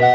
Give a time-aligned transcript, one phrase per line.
[0.00, 0.06] 今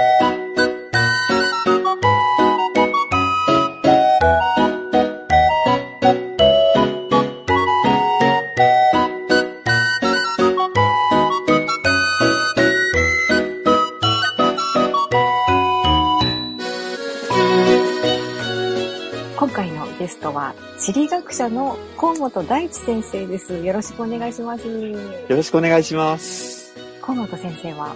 [19.49, 23.53] 回のゲストは、地理学者の河本大地先生です。
[23.53, 24.65] よろしくお願いします。
[24.65, 24.97] よ
[25.27, 26.73] ろしくお願いします。
[27.01, 27.93] 河本先生は、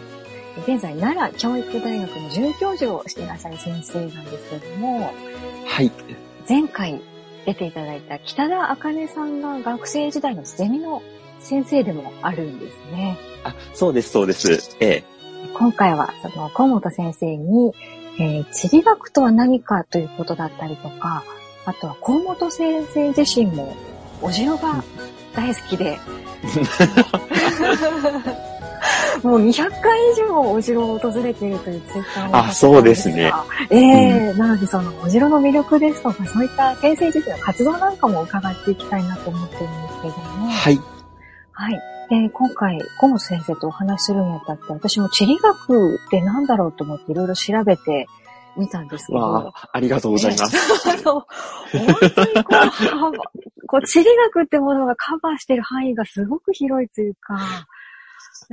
[0.65, 5.13] 現在奈良教育大学の准教授をしていらっしゃる先生なんですけれども、
[5.65, 5.91] はい。
[6.47, 7.01] 前回
[7.45, 11.01] 出ていただいた北田茜さんが学生時代のゼミの
[11.39, 13.17] 先生でもあるんですね。
[13.43, 14.77] あ、そうです、そうです。
[14.79, 15.03] ええ。
[15.53, 17.73] 今回はその河本先生に、
[18.19, 21.23] えー地理学とは何かということだったりとか、
[21.65, 23.75] あとは河本先生自身も
[24.21, 24.83] お城が
[25.35, 25.99] 大好きで、
[29.23, 33.31] もう200回以上お城を訪れているというツイッターをあそうですね。
[33.69, 40.47] ええなのでそのお城の魅力ですとか、そういった先生自身の活動なんかも伺っていきたいなと思ってるんですけれども。
[40.47, 40.81] はい。
[41.51, 41.81] はい。
[42.09, 48.07] で、今回、河本先生とお話しするにあたって、私も地理学って何だろうと思っていろいろ調べて
[48.55, 50.57] みたんですけど、わあ、ありがとうございます。
[50.89, 53.11] あの、本当にこう幅、
[53.67, 57.37] こう、地理学ってものがカバーしてる範囲がすごく広いというか、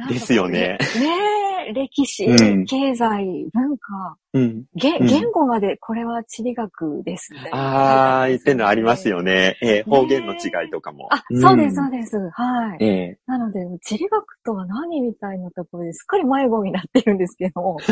[0.09, 0.78] ですよね。
[0.98, 4.64] ねえ、歴史、うん経済、文化、うん。
[4.75, 9.14] 言語までこれは地理学ですみたいなああ、言ってるのありますよ。
[9.14, 9.56] よね。
[9.62, 11.09] ええ、方言の違いとかも。
[11.11, 12.17] あ、そうです、んそうです。
[12.17, 12.84] はい。
[12.84, 13.19] ええ。
[13.27, 17.77] なので、地理学とは何みたいなところですっかり迷子になってるんですけど。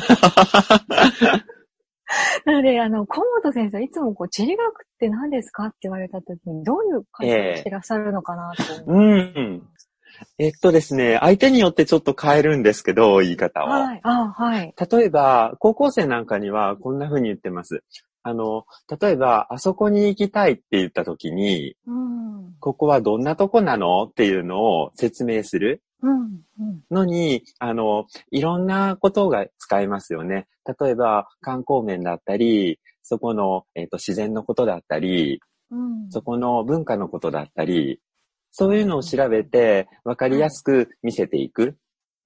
[2.44, 9.00] なので、あの、河本先生、いつもこう、地理学って何ですかって言われたときに、どういう感じをしてらっしゃるのかなと思う。
[9.00, 9.62] うん。
[10.38, 13.68] えっとですね、相手によってちょっと変えるんですけど、言い方を。
[13.68, 14.00] はい。
[14.02, 14.74] あ、はい。
[14.91, 17.82] 例えば、高校生なんかにはこんな風に言ってます。
[18.22, 18.64] あの、
[19.00, 22.54] 例えば、あそこに行きたいって言った時に、うん。
[22.60, 26.20] ここはどんなとこなのっていうのを説明するうん。
[26.20, 26.81] うん。
[26.91, 30.47] のに、あの、いろんなことが使えますよね。
[30.81, 36.10] 例えば、観光面だったり、そこの、えっ、と、自然のことだったり、うん。
[36.10, 38.00] そこの文化のことだったり、
[38.52, 41.76] そういうのを調べて、わかりやすく見せていく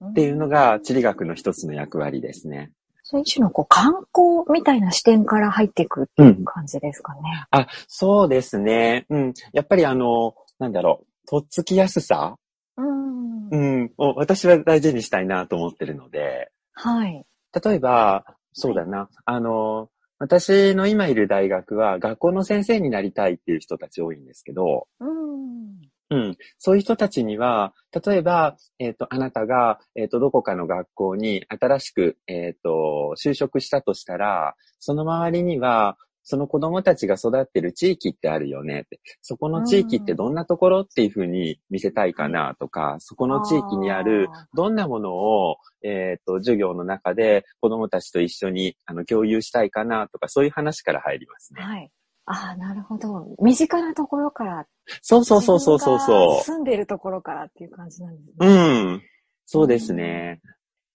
[0.05, 2.73] っていうのが、地理学の一つの役割ですね。
[3.03, 7.21] そういう一種のこう、観光みたいな視点から入っていくっていう感じですかね。
[7.53, 9.07] あ、そうですね。
[9.09, 9.35] うん。
[9.53, 12.37] やっぱりあの、なんだろう、とっつきやすさ
[12.77, 13.49] うん。
[13.49, 13.93] うん。
[13.97, 17.25] を私は大事にしたいなと思ってるので、はい。
[17.65, 19.89] 例えば、そうだな、あの、
[20.19, 25.79] 私の今いる大学は学校の先生になりたいっていう人たち多いんですけど、うん。
[26.11, 26.37] うん。
[26.59, 27.75] そういう人たちには、
[28.07, 35.97] 例えば、えっ、と、あなたが、えっ、と、どこかの学校に新しく、えっ、と、就職したとしたら、その周りには、
[36.29, 39.01] その子供たちが育ってる地域ってあるよねって。
[39.23, 51.63] そこの地域ってどんなところっていうふうに見せたいかなとか、そこの地域にあるどんなものを、えっ、と、授業の中で子供たちと一緒にあの共有したいかなとか、そういう話から入りますね。
[51.63, 51.91] はい。
[52.27, 53.37] ああ、なるほど。
[53.41, 54.67] 身近なところから。
[55.01, 58.45] そうそうそうそうそう住んでるところからっていう感じなんですう。
[58.45, 58.53] ね。
[58.53, 59.03] うん。
[59.47, 60.41] そうですね。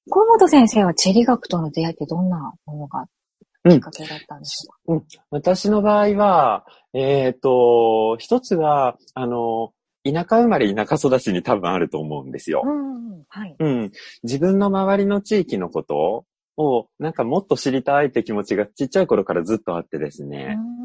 [0.09, 3.07] 河本先生は地理学との出会いってどんなものが
[3.69, 9.71] きっかけだったんでしょう私の場合は、えっ、と、一つは、あの、
[10.03, 12.69] 田舎生まれ田舎育ちに多分あると思うんですよか、。
[12.69, 13.23] うん。
[13.29, 13.55] はい。
[13.57, 13.91] うん。
[14.23, 16.25] 自分の周りの地域のこと
[16.57, 20.37] を、なんかもっと知りたいって気持ちがちっちゃい頃からずっとあってですね。
[20.37, 20.80] でうん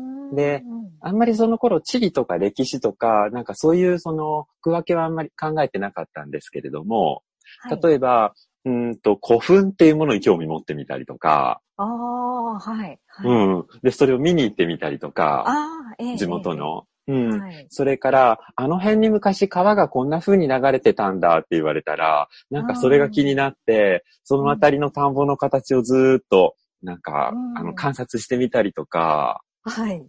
[1.00, 7.22] あんまりその頃地理とか歴史とか、なんかそういうその区分けはあんまり考えてなかったんですけれども、
[7.60, 12.98] はい、例えば、うーんと古墳っていうものに興味持ってみたりとか、ああ、はい。
[13.06, 13.66] はい、うん。
[13.82, 16.54] で、それを見に行ってみたりとか、ああ、ええ地元。
[16.54, 16.86] の。
[17.06, 17.40] うええん。
[17.40, 17.66] はい。
[17.68, 30.06] それから、あの辺に昔川がこんな風に流れてたんだって言われたら、なんかそれが気になって、そのあたりの田んぼの形をずーっと、なんか、うんあの、観察してみたりとか、はい。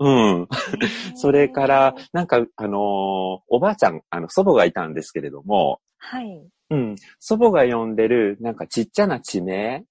[0.00, 0.48] うん。
[1.14, 6.48] それから、なんか、あのーおばあちゃん、あの、祖母がいたんですけれども、はい。
[6.70, 6.96] うん。
[7.18, 9.84] 祖母が呼んでる、なんかちっちゃな地名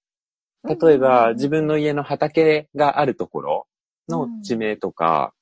[0.64, 3.68] 例えば、自分の家の畑があるところ
[4.10, 5.34] の地名とか、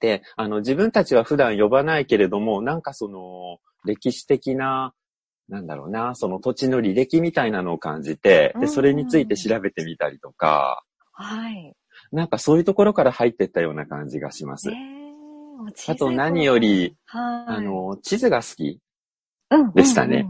[0.00, 4.94] で、あの、自分たちは普段呼ばないけれども、なんかその、歴史的な、
[5.48, 10.82] なんだろうな、その土地の履歴みたいなのを感じて、で、それについて調べてみたりとか、
[11.12, 11.74] はい。
[12.12, 14.70] なんかそういうところから入ってったような感じがします。
[14.70, 14.74] え
[15.88, 18.80] あと何より、はい、あの、地図が好き
[19.50, 20.26] うんでしたね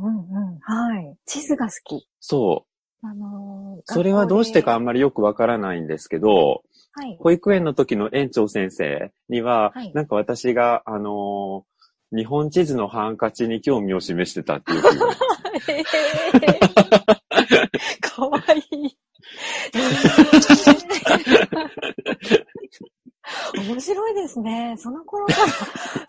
[0.62, 1.16] はい。
[1.26, 2.08] 地図が好き。
[2.20, 2.66] そ
[3.02, 3.06] う。
[3.06, 6.62] あのーそれはどうしてかあんまりよくわからないんですけど、
[6.98, 7.16] ではい。
[7.20, 11.68] 保育園の時の園長先生には、はいなんか私が、あのー
[12.10, 14.82] 日本地図のハンカチに興味を示してたっていう
[18.00, 18.42] かわ
[18.72, 18.96] いい。
[23.68, 24.74] 面白いですね。
[24.78, 25.38] その頃から、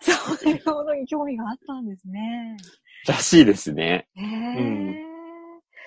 [0.00, 0.12] そ
[0.48, 2.56] ういうものに興味があったんですね。
[3.06, 4.08] らしいですね。
[4.14, 4.26] へえ、う
[5.06, 5.10] ん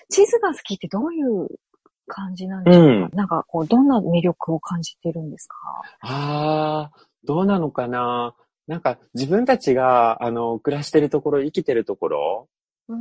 [0.09, 1.47] 地図が好きってどういう
[2.07, 5.55] 感じなんですか、うんなんかこう、どんな魅力を感じてるんですか？
[6.01, 8.35] ああ、どうなのかな？
[8.67, 12.47] なんか自分たちが、あの、暮らしてるところ、生きてるところ、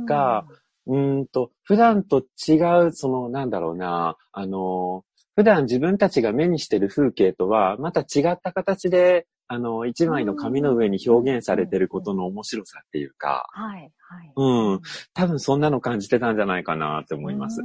[0.07, 0.45] が、
[0.87, 2.53] うーんと、普段と違
[2.87, 5.03] う、その、なんだろうな、あの、
[5.35, 13.91] 普段自分たちが目にしてる風景とは、また違った形で、あの、一枚の紙の上に表現されてることの面白さっていうか、はい、はい。
[14.35, 14.81] うん。
[15.13, 17.61] 多分そんなの感じてたんじゃないかなって思います。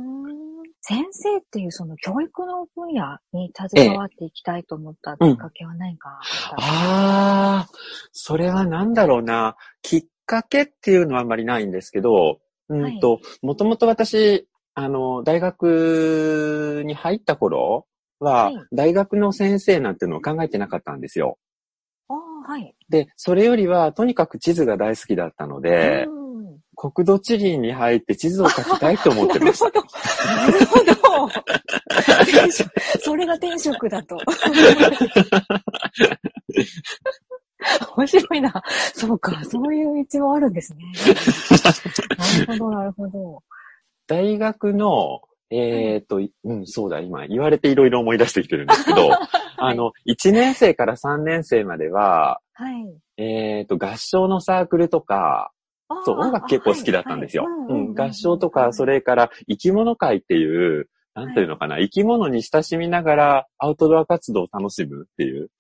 [0.81, 7.69] 先生っていうその教育の分野に携わっていきたいと思ったきっかけは何かあったんああ、
[8.13, 9.57] それはなんだろうな。
[9.83, 12.41] きっかけっていうのはあんまりないんですけど、
[12.71, 14.48] うんと、もともと私、
[14.79, 17.87] あの、大学に入った頃
[18.21, 21.37] は、はい大学の先生なんていうのを考えてなかったんですよ。
[22.09, 22.75] ああ、はい。
[22.89, 26.19] で、それよりは、とにかく地図が大好きだったので、うん
[26.81, 29.65] 国土地理に入って地図を描きたいと思ってました。
[30.25, 30.85] なるほど。
[30.85, 31.27] なるほど。
[32.23, 32.71] 転職
[33.01, 34.17] それが転職だと。
[37.97, 38.63] 面白いな。
[38.95, 40.85] そうか、そういう道もあるんですね。
[42.47, 43.43] なるほど、なるほど。
[44.09, 45.21] 大学の、
[45.51, 49.11] えっ、と、うん、そうだ、今言われていろいろ思い出してきてるんですけど、
[49.57, 52.97] あの、1年生から3年生までは、はい。
[53.17, 55.53] えっ、と、合唱のサークルとか、
[55.89, 57.45] あそう、音楽結構好きだったんですよ。
[57.45, 57.73] はい。
[57.73, 65.51] はいうん、合唱とか、そ、れから生き物会っていう、なんていうのかな、生き物に親しみながらアウトドア活動を楽しむっていう、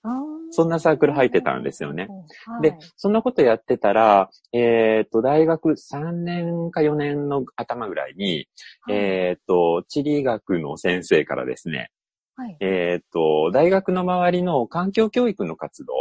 [0.50, 2.08] そんなサークル入ってたんですよね。。
[2.46, 8.48] はいで、そんなことやってたら、えっ、と、大学3年か4年の頭ぐらいに、
[8.90, 11.90] えっ、と、地理学の先生からですね、
[12.36, 12.56] はい。
[12.60, 15.94] えっ、と、大学の周りの環境教育の活動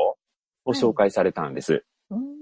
[0.65, 1.83] を紹介されたんです。
[2.09, 2.37] うん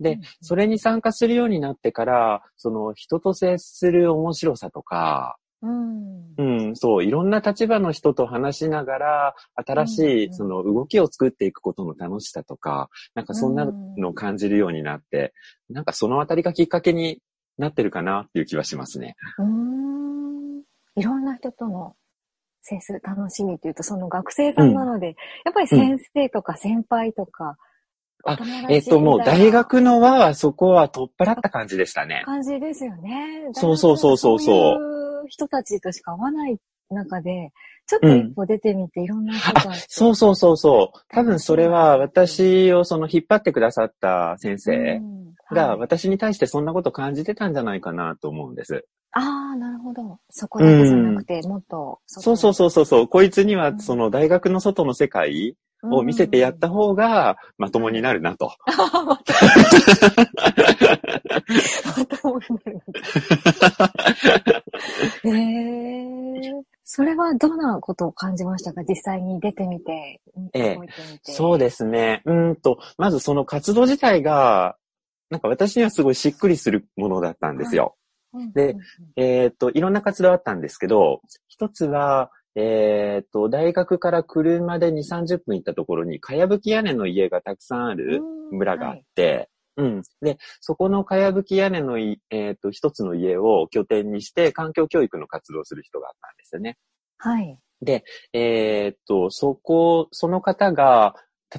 [0.00, 6.34] で、それに参加するようになってから、その人と接する面白さとか、うん。
[6.38, 15.34] うん、そう、いろんな立場の人と話しながら、新しい、うんうんその動きを作っていくことの楽しさとか、なんかそんなのを感じるようになって、
[15.68, 17.20] なんかそのあたりがきっかけに
[17.58, 19.16] なってるかなっていう気はしますね。
[19.38, 20.62] うーん。
[20.96, 21.94] いろんな人との
[22.62, 27.56] 接する楽しみっていうと、その学生さんなので、やっぱり先生とか先輩とか、
[28.24, 32.22] あえっと、もう大学の輪はそこは取っ払った感じでしたね。
[32.26, 33.48] 感じですよね。
[33.52, 36.58] そうそうそうそうそうそういう人たちとしか会わない
[36.90, 37.50] 中で、
[37.86, 39.52] ちょっと一歩出てみて、いろんな人
[39.88, 40.98] そうそうそうそう。
[41.08, 45.20] 多分それは私をその引っ張ってくださった先生うん
[45.52, 48.86] がはい私に対してそんなこと感じてたんじゃないかなと思うんです。
[49.12, 50.20] ああ、なるほど。
[50.30, 51.98] そこだけじゃなくて、もっと。
[52.06, 53.08] そうそうそうそうそう。
[53.08, 58.52] こいつにはうんその大学の外の世界を見せてやった方がまともになるなと。
[58.66, 59.34] あ また。
[61.96, 63.00] またもになるみた
[65.30, 65.32] い。
[65.34, 66.62] へえ。
[66.84, 68.82] それはどんなことを感じましたか？
[68.82, 70.20] 実際に出てみて、
[70.54, 70.76] え。
[71.22, 72.22] そうですね。
[72.24, 74.76] うーんと、まずその活動自体が、
[75.30, 77.94] なんか私にはすごいしっくりするものだったんですよ。
[78.32, 78.80] うんで、うん
[79.16, 90.02] えーっと、いろんな活動あったんですけど、一つは、えーっと、大学から車で2、30分行ったところに、かやぶき屋根の家がたくさんあるうん村があって、うん。
[90.20, 96.76] で、そこのかやぶき屋根のい、えーっと、一つの家を拠点にして、環境教育の活動をする人があったんですよね。
[97.18, 97.56] はい。
[98.32, 101.14] えーっと、そこ、その方が、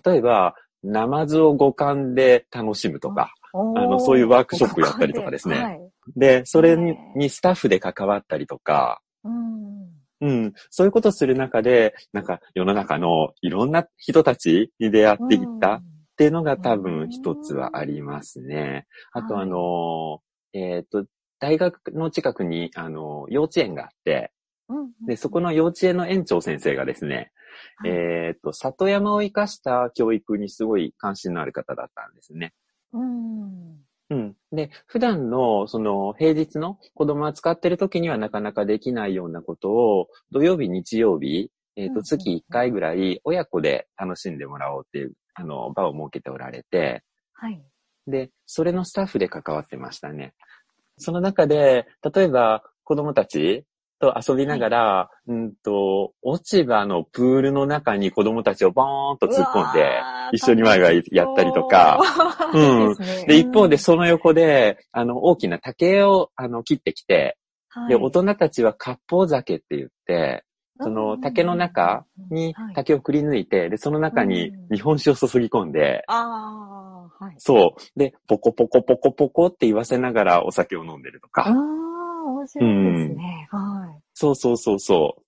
[0.05, 5.79] 例えば、ナマズを五感で楽しむとか、ああのそういうワークショップやったりとかですねはい。
[6.15, 9.90] で、それにスタッフで関わったりとか、うん。
[10.21, 15.83] うん、そういうことをする中で、なんか世の中のいろんな人たちに出会っていったっ
[16.15, 18.85] ていうのが多分一つはありますね。
[19.11, 20.21] あとはいあの、
[20.53, 21.05] えっ、と、
[21.39, 24.31] 大学の近くに、あの、幼稚園があって、
[24.69, 24.91] うん。
[25.07, 27.31] で、そこの幼稚園の園長先生がですね、
[27.77, 32.53] はいえっ、と、里山を生かした教育にすごい関心のある方だったんですね。
[32.93, 33.79] うん。
[34.11, 34.35] うん。
[34.51, 47.63] で、普段の、その、平日の子供を扱ってる時にはなかなかできないようなことを、土曜日、日曜日、えっ、と、うんうん月1回ぐらい、親子で楽しんでもらおうっていう、あの、場を設けておられて、はい。
[48.05, 50.33] で、それのスタッフで関わってましたね。
[50.97, 53.63] その中で、例えば、子供たち
[54.01, 60.01] と遊びながら、うんと、落ち葉のプールの中に子供たちをボーンと突っ込んで、
[60.33, 61.99] 一緒にワイワイやったりとか、
[62.53, 62.93] う。
[62.93, 62.95] ん。
[63.27, 67.37] で、一方でその横で、あの、大きな竹を、あの、切ってきて、
[67.87, 70.43] で、大人たちは割烹酒って言って、
[70.83, 72.73] その竹の中にはい。
[72.73, 77.35] 竹をくり抜いて、で、その中に日本酒を注ぎ込んで、はい。
[77.37, 77.99] そう。
[77.99, 81.53] で、ポコポコポコポコって言わせながらお酒を飲んでるとか。
[82.21, 83.47] ああ、面白いですね。
[83.51, 84.01] はい。
[84.13, 85.21] そうそうそうそう。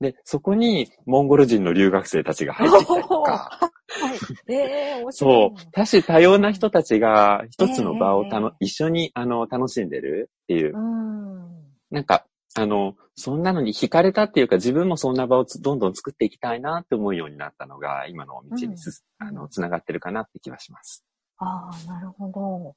[0.00, 3.58] で、そこにモンゴル人の留学生たちが入ってきたりとか。
[4.00, 4.18] はい。
[4.48, 5.30] ええ面白そ。
[5.30, 10.76] いう多種多様な人たちが一つの場をたの、え一緒にあの楽しんでるっていう。
[10.76, 11.48] うん。
[11.90, 21.04] なんか、あの、そんなのに惹かれたっていうか自分もそんな場をつどんどん作っていきたいなって思うようになったのが今の道にす、うんあの、つながってるかなって気はします。
[21.38, 22.74] ああ、なるほど。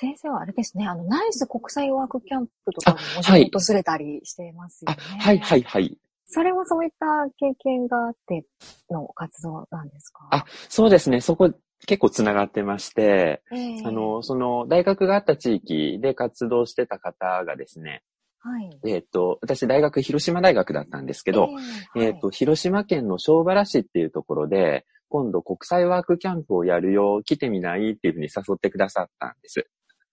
[0.00, 5.18] 先生はあれですね、あの、ナイス国際ワークキャンプとかにもはい訪れたりしてますよあ、ね。
[5.18, 5.98] はいはいはい。
[6.24, 8.44] それもそういった経験があって
[8.90, 10.28] の活動なんですか？
[10.30, 11.20] あ、そうですね。
[11.20, 11.52] そこ
[11.86, 18.04] 結構つながってまして、ええあの、その大学があった地域で活動してた方がですね、
[18.38, 18.78] はい。
[18.84, 21.48] えっ、と、私大学広島大学だったんですけど、
[21.96, 29.66] えええっ、と、広島県の小原市っていうところで、今度国際ワークキャンプをやるよ、来てみないっていうふうに誘ってくださったんです。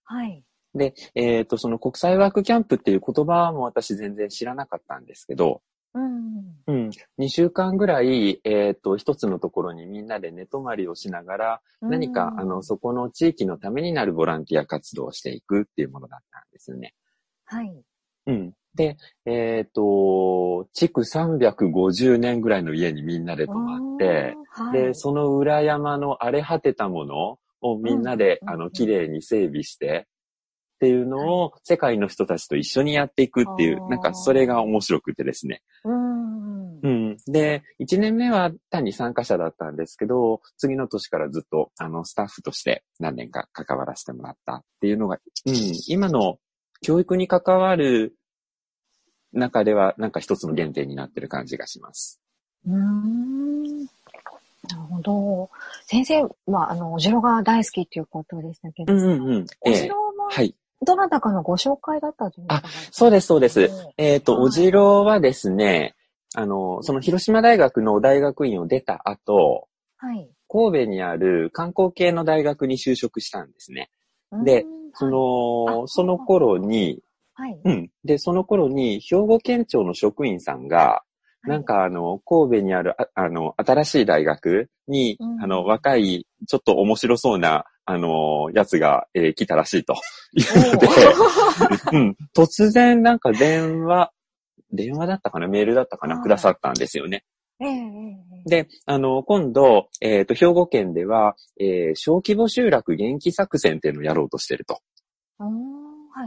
[0.06, 0.42] はい。
[0.74, 5.62] で、えっ、と、その国際ワークキャンプっていう言葉も私全然知らなかったんですけど、
[5.94, 6.56] うん。
[6.66, 16.94] うん、2週間ぐらい、えっ、と、一つのところにみんなで寝泊まりをしながら、何か、あの、そこの地域のためになるボランティア活動をしていくっていうものだったんですよね。
[17.46, 17.82] はい。
[18.26, 18.52] うん。
[18.74, 30.06] で、えっ、と、築350年ぐらいの家にみんなで泊まって、はい、で、その裏山の荒れ果てたものをみんなで、うんあの、綺麗に整備して、
[30.76, 35.62] っていうのを世界の人たちと一緒にやっていくっていう、なんかそれが面白くてですね。
[35.84, 36.80] うん。
[36.80, 37.16] うん。
[37.26, 45.54] で、1年目は単に参加者だったんですけど、次の年からずっと、あの、スタッフとして何年か関わらせてもらったっていうのが、うん、
[45.88, 46.38] 今の
[46.82, 48.14] 教育に関わる
[49.32, 52.20] 中では、なんか一つの原点になってる感じがします。
[52.66, 53.86] うーん。
[54.68, 55.50] なるほど。
[55.86, 59.46] 先生は、あの、お城が大好きっていうことでしたけど、うんうんうん。
[59.62, 60.54] おええ城も、はい。
[60.82, 63.70] どなたかのご紹介だったというあそうです、そうです。
[63.96, 65.94] えっ、と、はいお城はですね、
[66.34, 70.28] あの、その広島大学の大学院を出た後、はい。
[70.48, 73.90] 神戸にある観光系の大学に就職したんですね。
[74.44, 77.00] でうん、そはい、の、あその頃に、
[77.34, 77.60] はい。
[77.64, 77.90] うん。
[78.04, 81.02] で、その頃に、兵庫県庁の職員さんが、
[81.46, 85.42] なんかあの、神戸にある、ああの、新しい大学に、うん。
[85.42, 89.94] あの、若い、ちょっと面白そうな、あの、やつが、えー来たらしいと。
[90.34, 90.88] いうので、
[91.92, 92.16] うん。
[92.36, 94.12] 突然なんか電話、
[94.72, 95.46] 電話だったかな？
[95.46, 96.16] メールだったかな？
[96.16, 96.22] はい。
[96.24, 97.24] くださったんですよね。
[98.46, 104.80] で、あの、今度、えっ、と、兵庫県では、えー小規模集落元気作戦っていうのをやろうとしてると。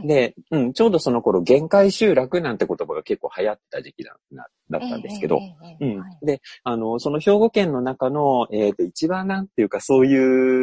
[0.04, 5.40] で、うん、ちょうどその頃、限界集落なんて言葉が結構流行ってた時期だなだったんですけど、
[5.80, 6.02] うん。
[6.22, 10.16] で、あの、その兵庫県の中の、えっ、と、一番なんていうか、そうい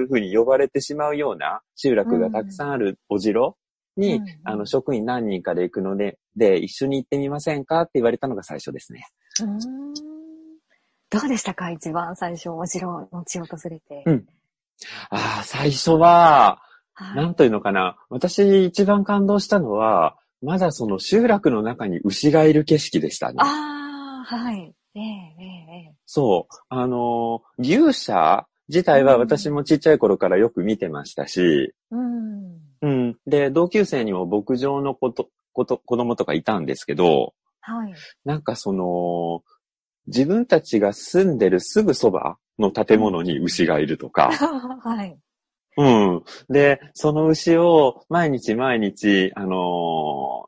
[0.03, 3.57] うふうに呼ばれてしまうような集落がたくさんあるお城
[3.97, 4.27] に、うんうん。
[4.43, 9.07] あの、職員何人かで行くので、で、一緒に行ってみませんかって言われたのが最初ですね。
[9.41, 9.93] うーん。
[11.09, 11.71] どうでしたか？
[11.71, 14.03] 一番最初、お城の地を訪れて。
[14.05, 14.25] うん。
[15.09, 16.61] ああ、最初は、
[16.99, 17.95] はいなんというのかな。
[18.09, 23.35] 私一番感動したのは、まだその集落の中に牛がいる景色でしたね。
[23.37, 24.73] ああ、はい。
[24.95, 26.55] えええええそう。
[26.69, 32.59] あの、牛舎自体は私もちっちゃい頃からよく見てましたし、えうん。
[32.81, 33.17] うん。
[33.27, 37.93] で、同級生にも牧場のこと、こと、子供とかいたんですけど、はい。
[38.25, 39.43] なんかその、
[40.07, 44.31] 自分たちが住んでるすぐそばの建物に牛がいるとか、
[44.83, 45.19] はい。
[45.77, 46.23] うん。
[46.49, 50.47] で、その牛を毎日毎日、あのー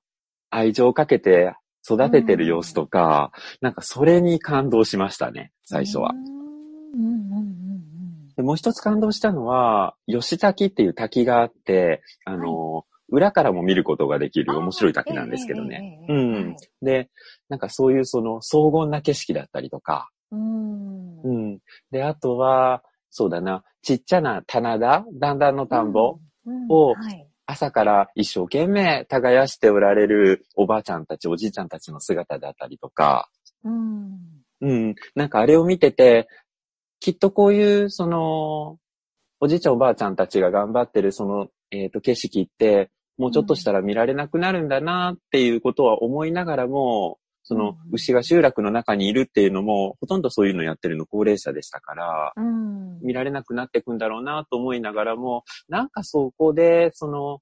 [0.51, 1.53] 愛情をかけて
[1.87, 3.31] 育ててる様子とか、
[3.61, 6.15] なんかそれに感動しましたね、最初はう。
[6.15, 16.05] んうんうんうんでもう一つ感動したのは、吉滝っていう滝があって、あのー裏からも見ることができる面白い滝なんですけどね。。
[16.07, 17.09] うんはいで、
[17.49, 21.21] なんかそういうその荘厳な景色だったりとか、うん。
[21.23, 21.59] うん。
[21.91, 27.25] で、あとは、そうだな、ちっちゃな棚田、段々の田んぼ、うんをはい。
[27.45, 33.29] 朝から一生懸命耕しておられるおばあちゃんたち、おじいちゃんたちの姿だったりとか、
[33.63, 34.19] うん。
[34.61, 34.95] うん。
[35.15, 36.27] なんかあれを見てて、
[36.99, 38.77] きっとこういう、その、
[39.39, 47.17] おじいちゃんおばあちゃんたちが頑張ってるその、えっ、と、景色って、もうちょっとしたら見られなくなるんだなっていうことは思いながらも、
[47.49, 52.99] そのうん牛が集落の中にいるっていうのも、ほとんどそういうのやってるの高齢者でしたから、うん。
[53.01, 57.39] 見られなくなっていくんだろうなと思いながらも、なんかそこで、その、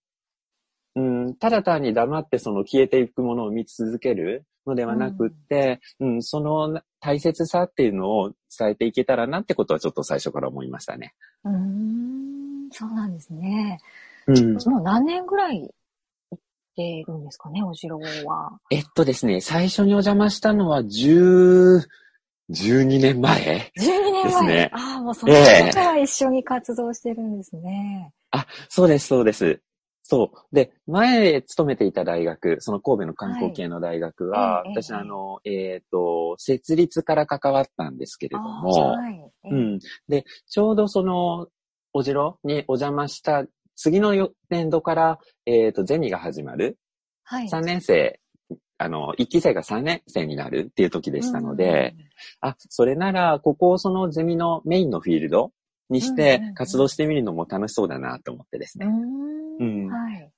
[0.95, 11.13] うん、ただ単に黙ってその消えていくものを見続けるのではなくって、うん、その大切さっていうのを伝えていけたらなってことはちょっと最初から思いましたね。
[11.43, 13.79] うーん、そうなんですね。
[14.27, 14.53] うん。
[14.53, 15.69] もう何年ぐらい
[16.77, 18.59] てるんですかね、お城は。
[18.69, 21.81] えっとですね、最初にお邪魔したのは10、
[22.49, 28.13] 12年前12年前ですねああ、もうそのええ時から一緒に活動してるんですね。
[28.31, 29.61] あ、そうです、そうです。
[30.03, 30.55] そう。
[30.55, 39.15] で、前勤めていた大学、その神戸の観光系の大学は、はいええ私、あの、えっ、と、設立から関わったんですけれどあも、ーはい。
[39.43, 39.79] ええうん。
[40.07, 41.47] で、ちょうどその、
[41.91, 43.45] お城にお邪魔した
[43.77, 46.77] 次のよ年度から、えっ、と、ゼミが始まる。
[47.23, 47.47] はい。
[47.47, 48.19] 3年生、
[48.77, 51.95] あの、1期生が3年生になるっていう時でしたので、
[52.41, 55.51] あ、それなら、ここをそのゼミのメインのフィールド
[55.89, 59.59] にして活動してみるのも楽しそうだなと思ってですうん、ね。
[59.59, 59.85] うーん。
[59.85, 60.31] うんはい。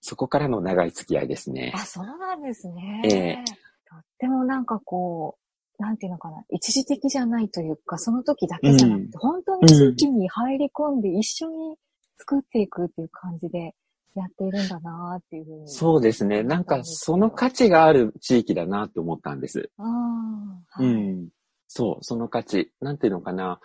[0.00, 1.78] そこからの長い付き合いですねあ、。
[1.84, 3.02] そうなんですね。
[3.04, 3.44] ええ
[3.88, 5.36] とってもなんかこ
[5.78, 11.76] う、なんていうのかな、一時的じゃないというか、その時だけじゃなくて、うん本当に地域に入り込んで一緒に
[12.18, 13.74] 作っていくっていう感じで
[14.14, 15.68] やっているんだなっていうふうに。
[15.68, 16.42] そうですね。
[16.42, 19.70] なんか、その価値がある地域だなって思ったんです。
[19.78, 20.86] ああ、はい。
[20.86, 21.28] うん。
[21.68, 22.72] そう、その価値。
[22.80, 23.60] なんていうのかな。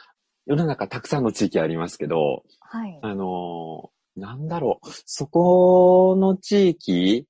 [0.46, 3.00] 世の中たくさんの地域ありますけど、はい。
[3.02, 4.90] あのーなんだろう。
[5.06, 7.26] そこの地域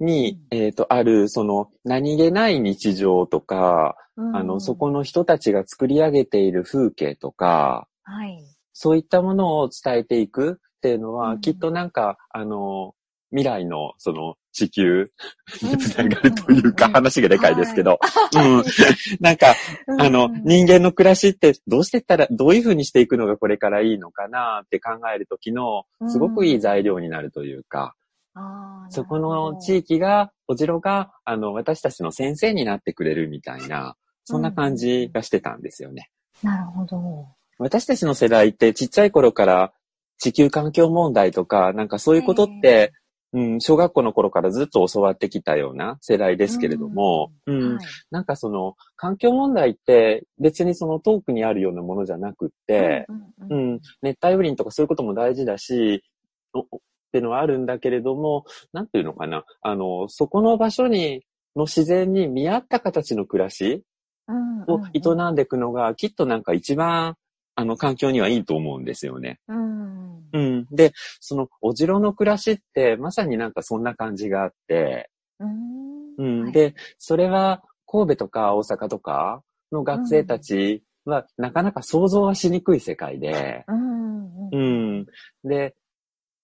[0.00, 8.44] に、えっ、と、ある、その、何気ない日常とか、あの、そこの、の人たちが作り上げている風景とか、はい。
[8.78, 11.40] そういったものを伝えていくっていうのは、うん。
[11.40, 12.94] きっとなんか、あの、
[13.30, 15.10] 未来の、その、地球
[15.62, 15.70] うん。
[15.70, 16.92] につながるというか、うん。
[16.92, 17.98] 話がでかいですけど、
[18.34, 18.62] うん。
[19.18, 19.54] なんか、
[19.86, 20.00] うん。
[20.02, 27.94] あの、人間の暮らしってどうしてったら、どういうふうにしていくのがこれからいいのかなって考えるときの、すごくいい材料になるというか、
[28.90, 36.10] そこの地域が、お城が、あの、私たちの先生になってくれるみたいな、そんな感じがしてたんですよね。
[36.42, 37.36] なるほど。
[37.58, 39.72] 私たちの世代ってちっちゃい頃から
[40.18, 42.92] 地球環境問題とか、なんかそういうことって、
[43.32, 47.84] うん、小学校の頃からずっと教わってきたような世代ですけれども、うん、はい。
[48.10, 53.74] なんかその環境問題って別にその遠くにあるようなものじゃなくって、うんううん。
[53.74, 56.02] ん、熱帯雨林とかそういうことも大事だし、
[56.54, 56.80] おっ
[57.12, 63.82] てのはあるんだけれども、なんていうのかな、あの、そこの場所に、の自然に見合った形の暮らし
[64.28, 67.16] うんを営んでいくのが、きっとなんか一番、
[67.56, 69.40] あの、環境にはいいと思うんですよね。
[69.48, 70.66] うんうん。
[70.70, 76.42] で、その、お城の暮らしって、まさになんかそんな感じがあって、うんうん。
[76.44, 79.42] はいで、それは、神戸とか大阪とか
[79.72, 85.06] の学生たちは、なかなか想像はしにくい世界で、うんううんん。
[85.44, 85.74] で、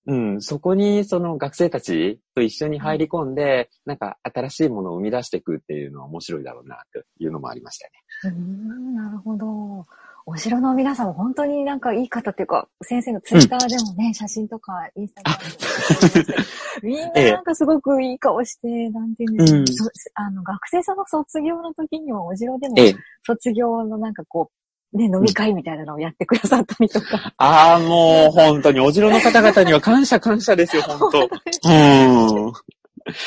[0.07, 8.37] うん、そこにその学生たちと一緒に入り込んで、なんか新しいものを生み出していくっていうのは面白いだろうな、というのもありましたね。
[8.37, 9.85] うんなるほど。
[10.27, 16.39] お城の皆さんも本当になんかいい方っていうか、先生のツイッターでもね、写真とかインスタグラムでも
[16.83, 22.95] みんななんかすごくいい顔して、なんていうんですか、うんそあの、学生さんの卒業の時にはお城でもええ。
[23.27, 24.51] 卒業のなんかこ
[24.93, 27.33] う、ね、飲み会みたいなのをやってくださったりとか。
[27.39, 31.21] ああ、もう本当にお城の方々には感謝感謝ですよ、本当。
[31.69, 32.53] うん。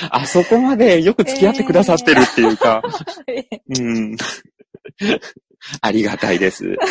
[0.10, 2.82] あそこまでよく付き合ってくださってるっていうか、
[3.80, 4.16] うん。
[5.82, 6.78] ありがたいです。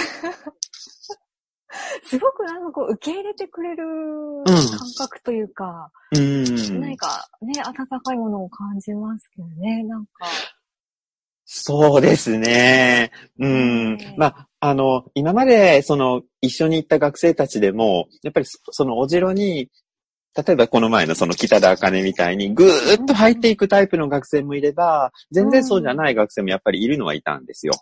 [2.05, 4.55] すごくなんかこう、受け入れてくれるん感
[4.99, 6.81] 覚というか、うん。
[6.81, 10.27] 何かね、温かいものを感じますけどね、なんか。
[11.47, 13.11] そうですね。
[13.39, 14.15] うんね。
[14.17, 19.69] まあ、あの、今まで、その、一緒に行った学生たちでも、やっぱりそ、そのお城に、
[20.37, 27.75] 例えばこの前のその北田茜みたいに、ぐーっと入っていくタイプの学生もいれば、全然そうじゃない学生もやっぱりいるのはいたんですよ。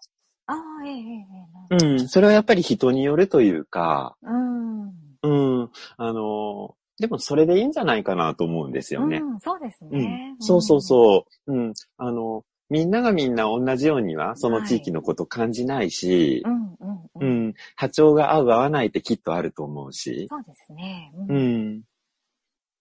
[0.47, 1.93] ああ、ええええええ。
[1.93, 2.09] うん。
[2.09, 4.89] それはやっぱり人によるというか、うん。
[5.23, 5.29] う
[5.65, 5.71] ん。
[5.97, 9.19] あの、でもそれでいいんじゃないかなと思うんですよね。
[9.19, 10.37] うん、そうですうんね。
[10.41, 11.53] そうそうそう。
[11.53, 11.75] うん。
[11.97, 16.53] あの、みんながみんな同じようには、その地域のこと感じないしう、ん。
[16.53, 16.97] うん、うん。
[16.97, 17.49] ううん。
[17.49, 17.55] ん。
[17.77, 21.13] 波長が合う合わないってきっとあると思うし、そうですね。
[21.29, 21.35] う。
[21.35, 21.83] ん。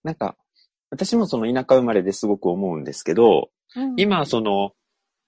[0.02, 0.36] なんか、
[0.90, 4.72] 私もその田舎生まれですごく思うんですけど、うん今、その、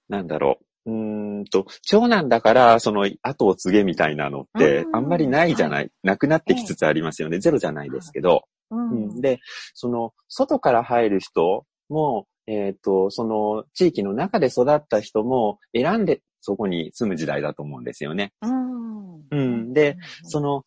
[0.08, 7.38] なんだろう、うーんと、長男だから、その、後を継げみたいなのってう、んあんまりないじゃない、なくなってきつつありますよね。
[7.38, 8.44] ゼロじゃないですけど。
[8.70, 9.20] ううんん。
[9.20, 9.40] で、
[9.74, 18.34] その、外から入る人も、えっ、と、その地域の中で育った人も選んでそこに住む時代だと思うんですよね。
[18.42, 19.22] うん。
[19.30, 20.62] うんで、その、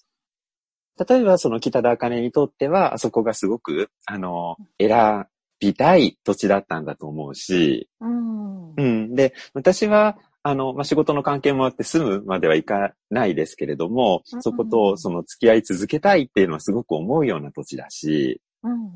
[1.08, 5.28] 例えばその北田茜にとっては、あそこがすごく、あの、選
[5.60, 8.74] びたい土地だったんだと思うし、うん。
[8.76, 9.16] うん。
[9.16, 18.72] で、私は、あの、まあ、仕事の関係もあって住むまではいかないですけれどもうん、そことその付き合い続けたいっていうのはすごく思うような土地だし、うん。
[18.72, 18.80] うん。
[18.80, 18.88] う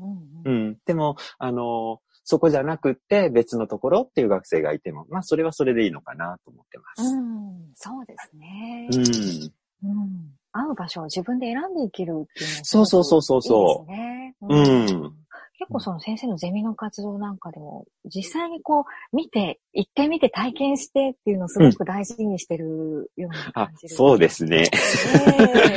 [0.44, 0.68] うん。
[0.70, 0.76] ん。
[0.86, 7.02] でも、あの、そこじゃなくって別のところっていう学生がいても、まあ、それはそれでいいのかなと思ってます。
[7.02, 7.72] うん。
[7.74, 8.88] そうですね。
[8.90, 9.52] うん。
[9.82, 10.32] うん。
[10.52, 14.36] 会う場所を自分で選んでいけるっていうのはそうそうそうそうそういいですね。
[14.48, 15.21] うん
[15.58, 23.94] 結構その先生のゼミの活動なんかでも、実際にこう、見て、行ってみて体験してっていうのをすごく大事にしてるようなあ感じ、る。
[23.94, 24.62] そうですね。
[24.62, 24.70] ね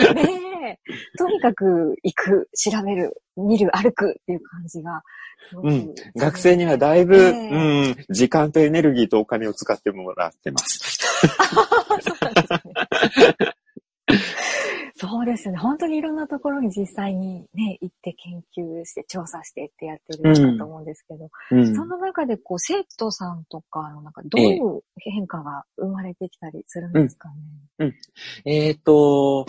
[0.09, 1.17] え、ねえ。
[1.17, 5.03] とにかく行く、調べる、見る、歩くっていう感じが
[5.63, 10.97] うん学生にはだいぶ、ええうん、時間とエネルギーとお金を使ってもらってます。
[12.01, 13.54] そうなんですね。
[15.07, 15.57] そうですね。
[15.57, 27.29] 本当にいろんなところに実際にね、行って研究して、調査してってやってるんだと思うんですけど、うんそんな中でこう、生徒さんとかの中、どういう変化が生まれてきたりするんですか
[27.79, 27.93] ね？
[28.45, 29.45] えっ、と、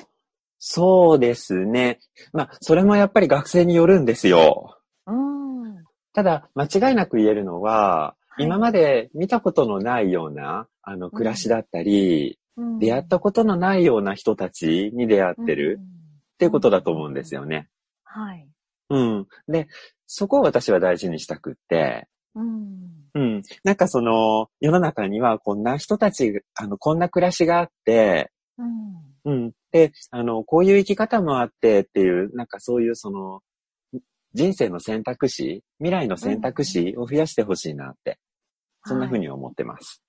[0.58, 2.00] そうですね。
[2.32, 4.78] まあ、それもやっぱり学生によるんですよ。
[5.06, 5.84] うん。
[6.12, 12.45] ただ、間違いなく言えるのは、はい今まで見たことのないような、あの、暮らしだったり、うん
[12.80, 15.80] 出会ったことのないような人たちに出会ってる
[16.34, 17.68] っていうことだと思うんですよね。
[18.04, 18.48] はい。
[18.90, 19.26] うん。
[19.48, 19.68] で、
[20.06, 23.06] そこを私は大事にしたくって、うん。
[23.14, 23.42] うん。
[23.64, 28.96] なんかその、世の中にはこんな人たち、あの、こんな暮らしがあって、うん。
[29.24, 29.52] うん。
[29.72, 33.40] で、あの、こういう生き方もあってっていう、なんかそういうその、
[34.34, 38.18] 人生の選択肢、未来の選択肢を増やしてほしいなって、
[38.84, 40.02] そんな風に思ってます。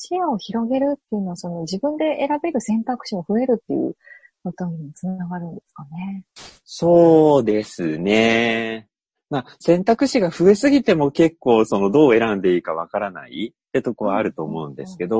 [0.00, 3.96] 視野を広げるっていうのは、その自分で選べる選択肢も増えるっていう
[4.42, 6.24] ことにもつながるんですかね。
[6.64, 8.88] そうですね。
[9.30, 15.18] まあ、選択肢が増えすぎても結構そのどう選んでいいかわからないってとこはあると思うんですけど、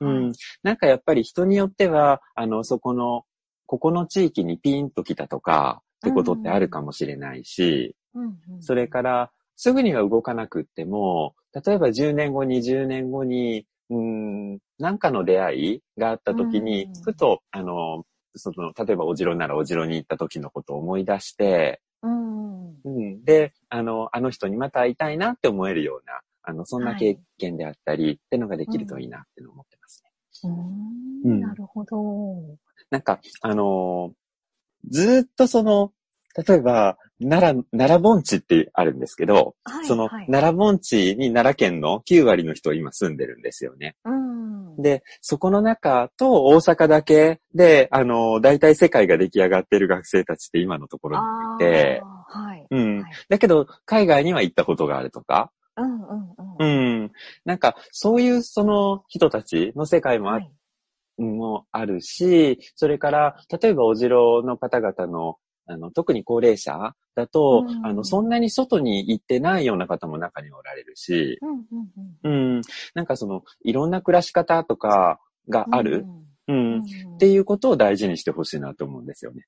[0.00, 0.32] うんうんうんうん。
[0.62, 3.24] なんかやっぱり人によっては、あの、そこの、
[3.66, 18.04] ここの地域にピンと来たとかってことってあるかもしれないし、うんうんそれから、すぐには動かなくっても、例えば10年後、20年後に、うーん、なんかの出会いがあった時にうん、ふと、あの、
[18.36, 22.68] その、例えばお城ならお城に行った時のことを思い出して、うん。
[22.84, 30.10] うん、で、あの、あの人にまた会いたいなって思えるような、あの、そんな経験であったり、ってのができるといいなって思ってますね。
[31.24, 31.96] ううんんなるほど。
[32.90, 34.20] なんか、あのー
[34.88, 35.92] ずーっとその、
[36.48, 43.96] 例えば、奈良、奈良盆地ってあるんですけど、はいその、はい奈良盆地に奈良県の9割の人今住んでるんですよね。
[44.04, 44.82] うん。
[44.82, 52.66] で、そこの中と大阪だけで、あの、大体世界が出来上がってる学生たちって今のところにいて、はい。
[52.70, 53.12] うんはい。
[53.28, 57.04] だけど、海外には行ったことがあるとか、うんうんううん。
[57.04, 57.12] ん。
[57.44, 60.50] なんか、そういうその人たちの世界もあはい。
[61.18, 65.36] もあるし、それから、例えばお城の方々の、
[65.70, 71.88] あの、特に高齢者だと、うんあの、そんなに外に行ってないような方も中におられるし、うんうん
[72.24, 72.56] うん。
[72.56, 72.62] うん、
[72.94, 76.04] なんかその、いろんな暮らし方とかがある、
[76.48, 79.46] うん、っていうことを大事にしてほしいなと思うんですよね。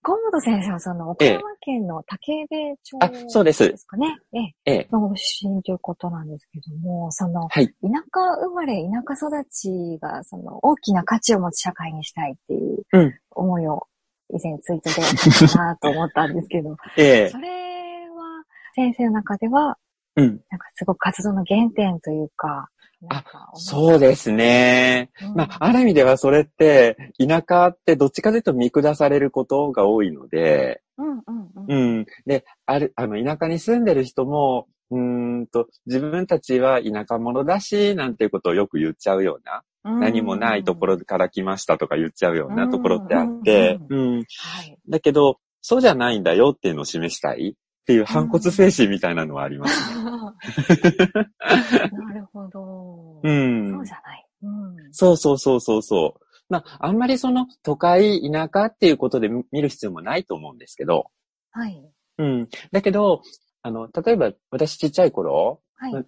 [0.00, 4.16] 河本先生はその岡山県の竹部町あそうですですかね。
[4.32, 4.54] ええ。
[4.64, 4.88] ええ。
[4.90, 7.68] のご出身ということなんですけども、その、はい。
[7.68, 13.86] 田舎生まれ、田舎育ちが、その、大きな価値を持つ社会にしたいっていううん思いを
[14.30, 19.78] 以前ツイートでやったなと思ったんですけど、 ええそれは、先生の中では、
[20.16, 20.26] うん。
[20.50, 22.68] なんかすごく活動の原点というか、
[23.00, 25.10] なんか思そうですね。
[25.22, 31.22] うんまあ、ある意味ではそれって、田舎ってどっちかというと見下されることが多いので、うんうん
[31.68, 31.98] うん。
[31.98, 32.06] うん。
[32.26, 39.62] で、ある、あの、田舎に住んでる人も、うーんと、自分たちは田舎者だし、なんていうことをよく言っちゃうような、うん
[40.00, 44.16] 何もないところから来ましたとか言っちゃうようなところってあって、ううん。
[44.18, 44.78] はい。
[44.88, 50.04] だけど、そうじゃないんだよっていうのを示したいっていう反骨精神みたいなのはありますね。
[51.92, 53.20] なるほど。
[53.22, 53.70] うん。
[53.70, 54.26] そうじゃない。
[54.42, 54.92] うん。
[54.92, 56.20] そうそうそうそうそう。
[56.48, 61.10] まあ、あんまりその都会、田舎っていうことで見る必要もないと思うんですけど、
[61.50, 61.82] はい。
[62.18, 62.48] うん。
[62.72, 63.22] だけど、
[63.62, 66.06] あの、例えば私ちっちゃい頃はい。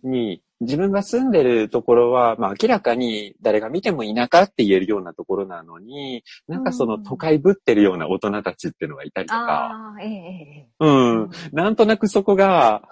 [0.61, 10.69] に、自分が住んでるところは、まあ明らかに誰が見ても田舎って言えるようなところなのに、なんかそのうん都会ぶってるような大人たちっていうのがいたりとか、ええええ。
[10.81, 11.31] うん。
[11.53, 12.83] なんとなくそこが、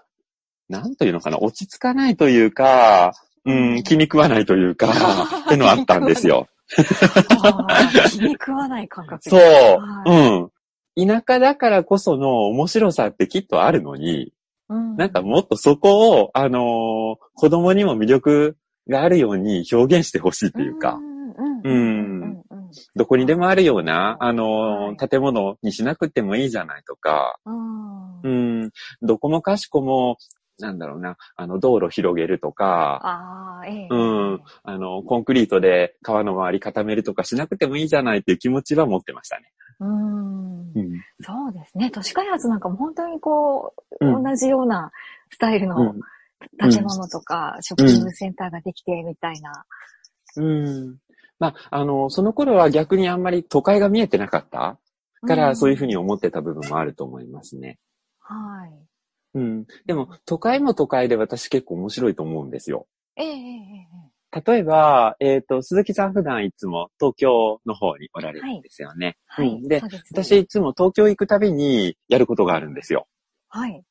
[0.69, 3.13] なんというのかな、落ち着かないというか、
[3.45, 4.89] うん、気に食わないというか、
[5.47, 6.49] ってのはあったんですよ。
[8.11, 9.29] 気に食わない感覚。
[9.29, 10.51] そう、はうん。
[11.07, 14.33] 田舎だからこその面白さってきっとあるのに、
[14.69, 14.97] うん。
[14.97, 18.57] なんかもっとそこを、あのー子供にも魅力
[18.89, 20.99] があるように表現してほしいっていうか、
[21.65, 22.43] うん。
[22.97, 25.09] どこにでもあるような、あのーはい。
[25.09, 28.21] 建物にしなくてもいいじゃないとか、うん。
[28.23, 28.29] う
[28.67, 28.71] ん、
[29.03, 30.17] どこもかしこも、
[30.59, 33.89] なんだろうな、あの、道路広げるとか、ああ、ええ。
[33.91, 39.53] うんあの、コンクリートで川の周り固めるとかしなくてもいいじゃないっていう気持ちは持ってましたね。
[39.81, 40.61] うん。
[40.61, 41.01] うん。
[41.21, 41.91] そうですね。
[41.91, 44.91] 都市開発なんかも本当にこう、うん同じような
[45.31, 46.01] スタイルうのん。
[46.59, 49.65] 建物とか、ショッピングセンターができてみたいな。
[50.37, 50.99] うん。
[51.39, 54.79] まあ、あの、その頃は逆にあんまり都会が見えてなかった
[55.27, 57.79] から、そういうふうに思ってた部分もあると思いますね。
[58.21, 58.88] はい。
[59.35, 59.67] うん。
[59.87, 62.87] でも、都会も都会で私結構面白いと思うんですよ。
[63.17, 64.43] ええええええ。
[64.45, 69.17] 例えば、えっ、と、鈴木さん普段いつも東京の方におられるんですよね。
[69.27, 69.49] はい。
[69.49, 73.07] うんでね私いつも東京行くたびにやることがあるんですよ。
[73.49, 73.83] はい。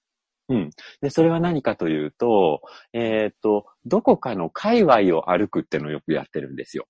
[1.02, 2.62] で、それは何かというと、
[2.94, 6.88] えっ、と、どこかの界隈を歩くっていうのをよくやってるんですよ。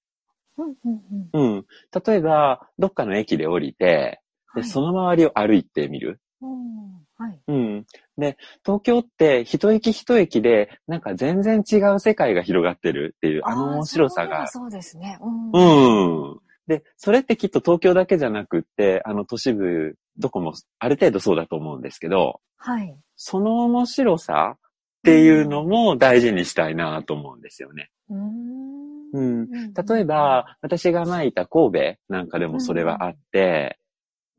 [0.58, 1.02] うん、うん、
[1.34, 1.56] うん。
[1.56, 1.66] うん。
[2.06, 4.22] 例えば、どっかの駅で降りて、
[4.56, 6.20] で、はいその周りを歩いてみる。
[6.42, 7.40] うんはい。
[7.48, 7.86] うん。
[8.18, 14.48] で、東京って一駅一駅で、なんか全然違う世界が広がってるっていう、あの面白さが。
[14.48, 15.18] そうですね。
[15.22, 15.52] うん。
[15.52, 16.40] うん。
[16.68, 22.96] で、それってきっと東京だけじゃなくって、あの都市部、どこもある程度そうだと思うんですけど、はい。
[23.16, 24.60] その面白さっ
[25.04, 27.90] ていうのも大事にしたいなと思うんですよね。
[28.10, 28.88] うーん。
[29.14, 29.40] うん。
[29.42, 33.80] うん例えば、、私が前いた神戸なんかでもそれはあって、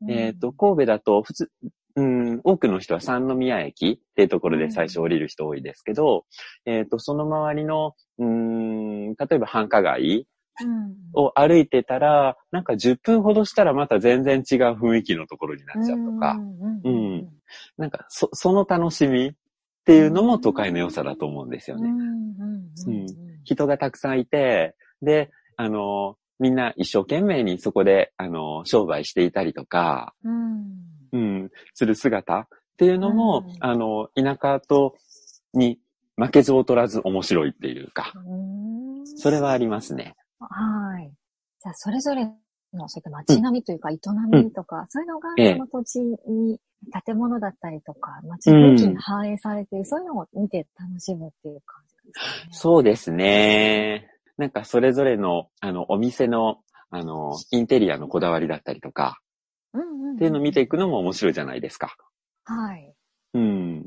[0.01, 1.51] うんえっ、と、、神戸だと普通、
[1.95, 6.25] うん、多くの人は三宮駅っていうところで最初降りる人多いですけど、
[6.65, 10.27] えっ、と、その周りの、うん、例えば繁華街
[10.61, 16.33] うん、を歩いてたら、なんか10分ほどしたらまた全然違う雰囲気のところになっちゃうとか、
[16.83, 17.29] うんうん
[17.77, 19.31] なんかそ、その楽しみっ
[19.85, 21.89] ていうのも都会の良さだと思うんですよね。
[21.89, 22.93] うんうん。
[22.93, 23.05] うん。
[23.43, 32.39] 人がたくさんいて、で、あの、みんな一生懸命にそこで、あの、商売していたりとか、うんうん、する姿。
[32.39, 33.57] っていうのも、うん。
[33.59, 34.95] あの、田舎と、
[35.53, 35.79] に
[36.15, 38.35] 負けず劣らず面白いっていうか、う
[39.01, 39.07] ん。
[39.17, 40.15] それはありますね。
[40.39, 41.11] はい。
[41.61, 42.25] じゃあ、それぞれ
[42.73, 43.97] の、そういった街並みというか、営
[44.31, 46.59] みとか、そういうのが、ええその土地に、
[47.05, 52.49] 建物だったりとか、街の雰に反映されている、そういうのを見て楽しむっていう感じですかね。
[52.51, 54.09] そうですね。
[54.37, 56.59] なんかそれぞれの、あの、お店の、
[56.91, 59.19] あの、インテリアのこだわりだったりとか、
[59.73, 61.95] うんうんうんっていうのを見ていくのも面白いじゃないですか。
[62.43, 62.93] はい。
[63.33, 63.85] うん。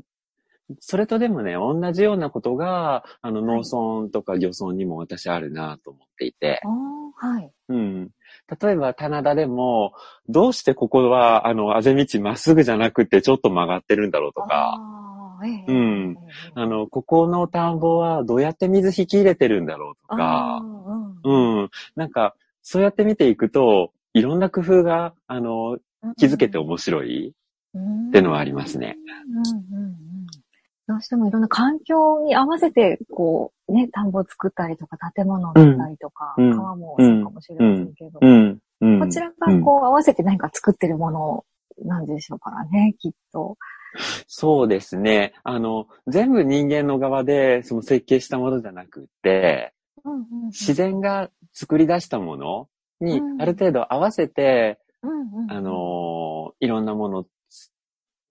[0.79, 6.61] それとでもね、同じようなことが、あの、はい農村とか漁村にも私あるなと思っていて、
[7.15, 7.51] はい。
[7.69, 8.09] うん。
[8.61, 9.93] 例えば、棚田でも、
[10.27, 14.79] どうしてここは、あの、あぜ道まっすぐじゃなくてちょっと曲がってるんだろうとか、
[15.45, 16.11] ええうん。
[16.11, 20.61] ええあの、ここの田んぼはどうやって水引き入れてるんだろうとあか、
[21.23, 21.69] うん。
[21.95, 25.77] なんか、そうやって見ていくと、いろんな工夫が、あの、
[26.17, 27.33] 気づけて面白い
[28.09, 28.95] ってのはありますね。
[29.27, 29.95] うんうんうん。
[30.87, 36.55] どうしてもいろんな環境に合わせて、こう、ね、田んぼを作ったりとか、建物だったりとか、うん。
[36.55, 38.19] 川もそうかもしれませんけど。
[38.19, 41.45] こちらがこう合わせて何か作ってるもの
[41.85, 43.57] なんでしょうからね、きっと。
[44.27, 45.33] そうですね。
[45.43, 49.73] あの、全部人間の側でその設計したものじゃなくって、
[50.03, 50.45] うんうんうん。
[50.47, 52.67] 自然が作り出したもの
[53.03, 57.25] にうんある程度合わせて、うんうんあのーいろんなもの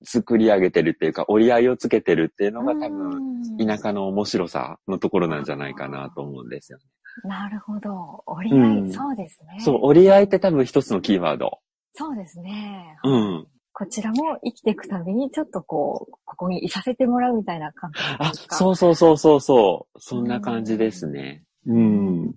[0.05, 6.85] 作り上げてるっていうか、折り合いをつけてるっていうのが多分、田舎の面白さのところなんじゃないかなと思うんですよね。
[7.25, 8.23] なるほど。
[8.27, 9.61] 折り合い、うんそうですね。
[9.61, 11.59] そう、折り合いって多分一つのキーワード。
[11.95, 12.97] そうですね。
[13.05, 13.47] うん。
[13.75, 18.57] こちらも生きていくために、ちょっとこう、ここにいさせてもらうみたいな感覚あ、ですか。
[18.57, 19.99] そうそうそうそうそう。
[20.01, 21.45] そんな感じですね。
[21.67, 22.35] ううんん。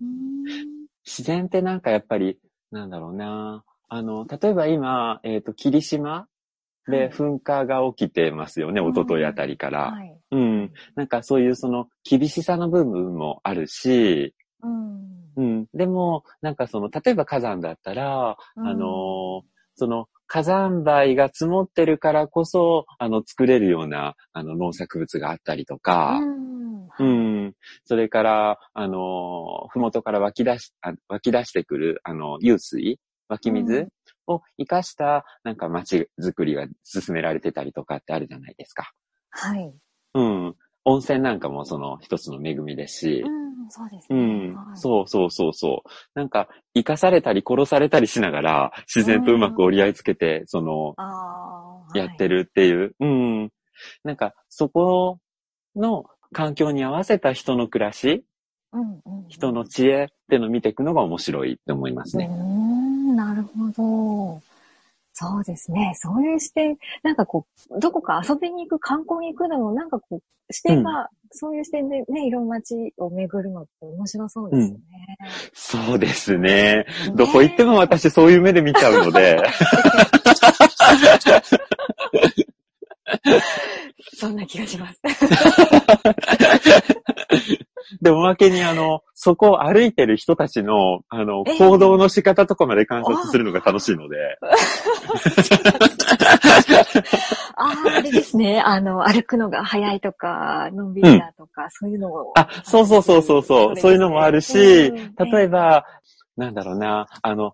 [1.05, 2.39] 自然ってなんかやっぱり、
[2.71, 3.63] なんだろうな。
[3.87, 6.27] あの、例えば今、えっ、と、霧島
[6.87, 9.91] で噴火が起きてますよね、うん一昨日あたりから。
[9.91, 10.17] はい。
[10.31, 10.73] うん。
[10.95, 15.05] なんかそういうその厳しさの部分もあるし、うん。
[15.35, 15.67] うん。
[15.73, 26.55] でも、なんかその、例えば火山だったら、うんあのーその火山灰が積もってるからこそ、あの、作れるような、あの、農作物があったりとか、うん
[26.97, 27.34] うん。
[27.83, 33.87] それから、あの、ふもとから湧き出し、あ湧き出してくる、あの、湧水、湧き水
[34.27, 38.91] を活かした、なんか街づくりが進められてたりとかってあるじゃないですか。
[39.29, 39.73] はい。
[40.13, 40.55] うん。
[40.87, 43.29] 温泉なんかもその一つの恵みですし、う
[43.65, 44.19] ん、そうですね。
[44.19, 45.89] うん、はいそうそうそうそう。
[46.13, 50.95] なんか、生かされたり殺されたりしながら、自然とうまく折り合いつけて、その。
[51.93, 53.49] やってるっていう、うん。
[54.03, 55.19] なんか、そこ
[55.75, 56.05] の
[56.35, 58.23] 環境に合わせた人の暮らし、はい。
[58.73, 59.25] うんうん。
[59.29, 62.27] 人の知恵っていうのを見ていくのが面白いって思いますね。
[62.27, 64.41] ん、なるほど。
[65.13, 65.93] そうですね。
[65.95, 74.83] そういう視点、なんかこう、どこか遊びに行く、観光に行くのも、なんかこう、視点が、そういう視点でね、いろんな街を巡るのって面白そうですよね。
[75.53, 76.85] そうですね。
[77.15, 79.41] どこ行っても私そういう目で見ちゃうので、
[84.15, 85.01] そんな気がします。
[88.01, 94.17] で、おまけにあの、そこを歩いてる人たちの、あの、ええ行動の仕方とかまで観察するのが楽しいので、
[97.55, 98.59] ああ、あれですね。
[98.59, 102.33] あの、歩くのが早いとか、のんびりだとか、そういうのを。
[102.35, 105.85] あ、そうそうそうそうそう、そういうのもあるし、うん例えば、
[106.37, 107.53] なんだろうな、あの、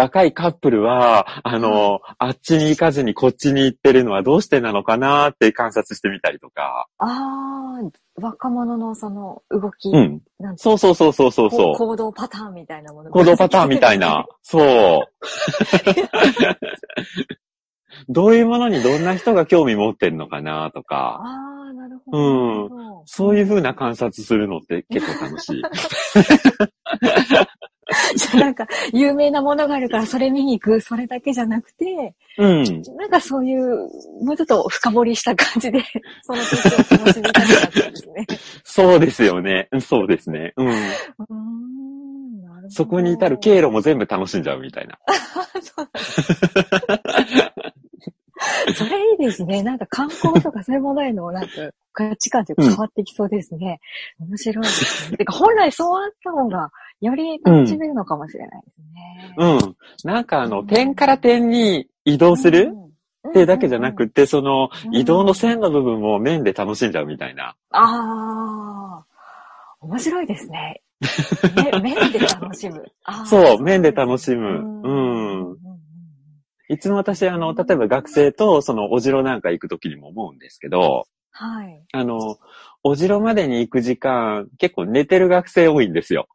[0.00, 6.86] 若いカップルは、あの、あっちに行かずにこっちに行ってるのはどうしてなのかなって観察してみたりとか。
[6.96, 7.82] ああ、
[8.14, 10.22] 若者のその動き、うん。
[10.38, 11.74] なんてそうそうそうそうそうそう。
[11.76, 14.26] 行動パターンみたいなものが行動パターンみたいな。
[14.40, 14.64] そう。
[18.08, 21.26] どういうものにどんな人が興味持ってるのかなとか、あ
[21.70, 22.64] あ、なるほど。
[22.64, 22.68] う
[23.02, 25.62] んそういう風な観察するのって結構楽しい。
[28.16, 32.82] じゃあなんか、有名なものがあるからそれ見に行く、それだけじゃなくて、うん。
[32.96, 33.88] なんかそういう、
[34.22, 35.82] もうちょっと深掘りした感じで、
[36.22, 38.26] その土地を楽しみたくなったんですね。
[38.64, 39.68] そうですよね。
[39.72, 40.52] うんそうですね。
[40.56, 40.66] うん。
[40.68, 42.70] うーん、なるほど。
[42.70, 44.98] そこに至る経路も全部楽しんじゃうみたいな。
[45.62, 45.88] そ
[48.74, 49.62] それいいですね。
[49.62, 51.50] なんか観光とかそういうものへのなんか
[51.92, 53.80] 価値観というか変わってきそうですね。
[54.18, 55.16] 面白いですね。
[55.18, 59.34] てか本来そうあった方がより楽しめるのかもしれないですね。
[59.36, 59.76] うん。
[60.04, 62.72] なんかあの、点から点に移動する
[63.28, 67.56] ってだけじゃなくって、そのうん移動の線の部分も面で楽しんじゃうみたいな。
[67.70, 69.04] ああ、
[69.80, 70.82] 面白いですね。
[71.82, 72.84] め面で楽しむ。
[73.24, 75.56] そう面で楽しむうんうんうん
[76.68, 81.82] いつも私あの、例えば学生とそのお城なんか行くときにも思うんですけど、はい。
[81.92, 82.38] あの、
[82.84, 86.28] お城までに行く時間、結構寝てる学生多いんですよ。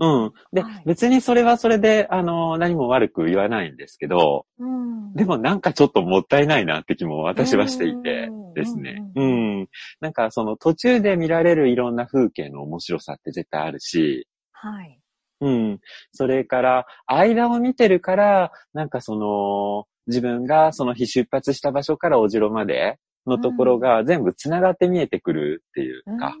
[0.00, 0.24] うんうんうんうん。
[0.24, 0.32] うん。
[0.52, 9.02] で、はい別にそれはそれで、あの、何も悪く言わないんですけど、うんでもなんかちょっともったいないなって気も私はしていてうんですね。
[9.16, 9.68] ううんん。
[10.00, 15.00] なんかその途中で見られるいろんな風景の面白さって絶対あるし、はい。
[15.40, 15.78] うん。
[16.12, 26.34] それから、間を見てるから、なんかその、自分がその日出発した場所からお城までのところが全部繋がって見えてくるっていうか、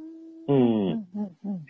[0.48, 0.98] うんうんうん
[1.44, 1.64] うん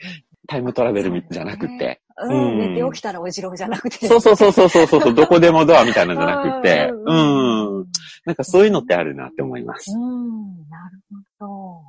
[0.49, 2.01] タイムトラベルみじゃなくて。
[2.17, 2.33] うん。
[2.33, 4.09] うん寝て起きたらお城じゃなくて。
[4.09, 7.87] そうそうそうそうそうそう、 どこでもドアみたいなのじゃなくて、ううん。
[8.25, 9.93] なんかそういうのってあるなって思います。
[9.93, 11.01] うん、なる
[11.39, 11.83] ほど。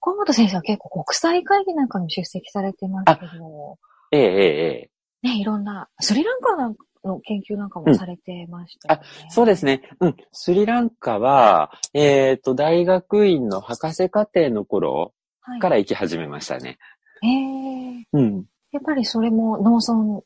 [0.00, 3.78] 河本先生は結構国際会議なんかに出席されてますけど、
[4.12, 4.90] えええええ
[5.24, 5.28] え。
[5.28, 9.06] ね、いろんな、スリランカなんの研究なんかもされてましたよね。
[9.30, 9.82] そうですね。
[10.00, 10.16] うん。
[10.32, 15.60] スリランカは、えっ、と、大学院の博士課程の頃はい。
[15.60, 16.70] から行き始めましたね。
[16.70, 16.74] へ
[17.22, 18.44] えうん。
[18.72, 20.22] やっぱりそれも農村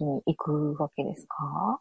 [0.00, 1.80] に行くわけですか？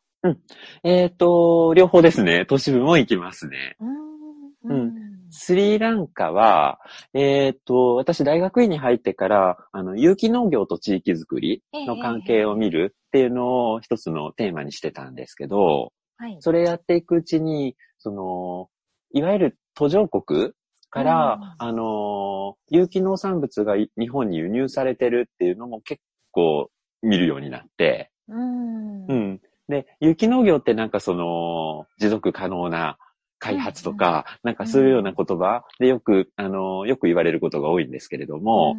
[0.84, 2.46] えっ、と、両方ですね。
[2.46, 3.76] 都市部も行きますね。
[3.80, 4.72] うん。
[4.72, 4.94] うん
[5.36, 6.80] スリランカは、
[7.16, 16.38] えっ、と、私大学院に入ってから、あの、有機農業と地域づくりの関係を見るっていうのを一つのテーマにしてたんですけど、はい。
[16.40, 18.70] それやっていくうちに、その、
[19.12, 20.52] いわゆる途上国
[20.94, 26.02] から、うんあの、有機農産物がい日本に輸入されてるっていうのも結
[26.32, 26.70] 構
[27.02, 29.06] 見るようになって、うん。
[29.08, 29.14] う。
[29.14, 29.42] ん。
[29.68, 32.98] で、有機農業ってなんかその、持続可能な
[33.40, 38.76] 開発とか、なんかそういうような言葉でよく、あの、よく言われることが多いんですけれども、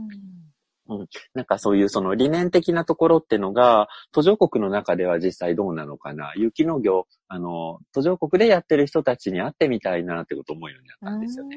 [0.89, 1.07] うん。
[1.33, 6.33] なんかそういうその理念的なところってのが、途上国の中では実際どうなのかな。
[6.37, 11.57] 雪の農業、あの、途上国でやってる人たちに会ってみたいなってこと思うようになったんですよね。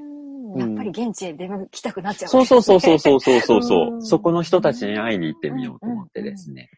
[0.58, 4.02] やっぱり現地へ出向きたくなっちゃう、ね、そうそうそうそうそうそうそう。
[4.02, 6.70] そこの人たちに会いに行ってみようと思ってですね。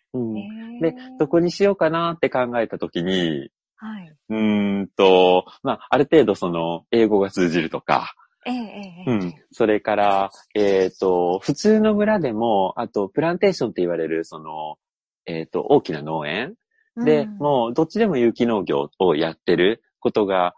[0.82, 8.14] で、どこにしようかなって考えたときに、はい、うんと、まあ、ある程度その、英語が通じるとか、
[8.50, 9.34] ええうん。
[9.52, 14.78] それから、えっ、と、普通の村でも、あと、プランテーションって言われる、その、
[15.26, 16.56] えっ、と、大きな農園
[16.98, 20.54] で、うんもう、どっちでも有機農業をやってることが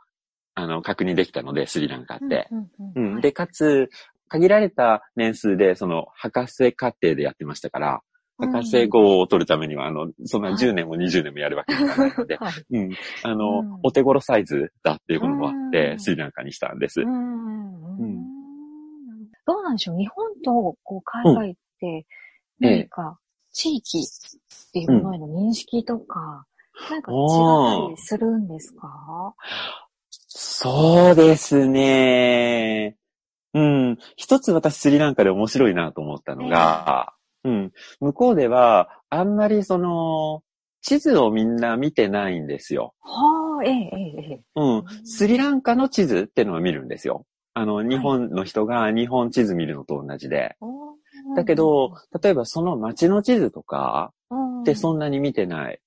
[0.53, 2.47] あの、確認できたので、スリランカって。
[2.51, 3.21] うんうんううんん。
[3.21, 3.89] で、かつ、
[4.27, 8.01] 限られた年数で、その、博士課程でやってましたから、
[8.47, 10.57] 博士号を取るためには、あの、そんなはい。
[10.57, 12.53] 10年も20年もやるわけにはいかないので、はい。
[12.71, 12.95] うん。
[13.23, 13.79] あの、うん。
[13.83, 15.99] お手頃サイズだっていうこともあってう、ん。
[15.99, 17.01] スリランカにしたんです。
[17.01, 17.07] うん。
[17.07, 17.99] うん。
[17.99, 18.25] うん。
[19.45, 19.97] どうなんでしょう。
[19.97, 22.05] 日本とこう海外って
[22.59, 23.19] 何か
[23.51, 26.45] 地域っていうものへの認識とか、
[26.89, 29.35] なんか違ったりするんですか？
[30.09, 32.95] そうですね。
[33.53, 33.97] うん。
[34.15, 37.13] 一つ私スリランカで面白いなと思ったのが、
[37.43, 37.71] うん。
[37.99, 40.43] 向こうでは、あんまりその、
[40.81, 42.93] 地図をみんな見てないんですよ。
[43.01, 44.41] はあ、ええ、ええ、ええ。
[44.55, 44.83] うん。
[45.05, 47.25] スリランカの地図ってのは見るんですよ。
[47.53, 50.55] あの、日本の人が日本地図見るのと同じで。
[50.59, 55.79] おーだけど、例えばその街の地図とかうんってそんなに見てない。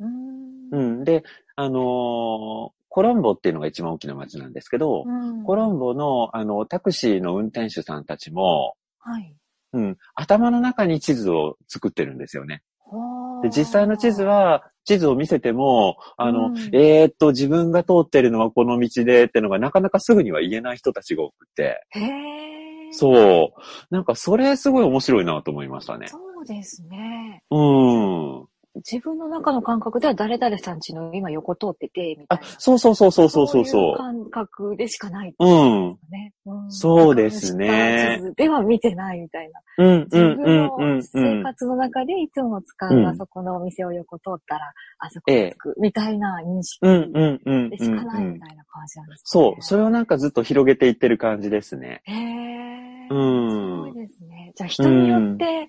[0.00, 1.04] うんうん。
[1.04, 1.22] で、
[1.56, 9.34] あのーコロンボっていうのが一番大きな街なんですけど、うんコロンボの、あの、タクシーの運転手さんたちも、はい。
[9.72, 12.62] うん、頭の中に地図を作ってるんですよね。
[12.84, 22.92] はあで、実際の地図、は、地図を見せても、あの、うんえーっと、自分が通ってるのはこの道でってのがなかなかすぐには言えない人たちが多くて、へえ。
[22.92, 23.60] そう。
[23.90, 26.08] なんかそれすごい面白いなと思いましたね。
[26.08, 27.42] そうですね。
[27.50, 28.46] うん。
[28.76, 35.34] 自分の中の感覚では誰々さんちの今横通ってて、みたあいな。、そうそうそうそうそうそういそう感覚でしかない。
[35.38, 35.98] うん。
[36.10, 36.32] ね。
[36.46, 39.60] うんそうですねでは見てないみたいな。
[39.84, 48.32] うん、自うん、分うん、うんの、生活の中でいつも使う、うんあそこのお店を横通ったら、あそこに着く、みたいな認識でうんしかないうん。
[48.34, 49.62] みたいな感じなんですか、ねそう。
[49.62, 52.00] それをなんかずっと広げていってる感じですね。
[52.04, 53.08] へえ。
[53.10, 54.52] うんすごいですね。
[54.54, 55.68] じゃあ人によって、うん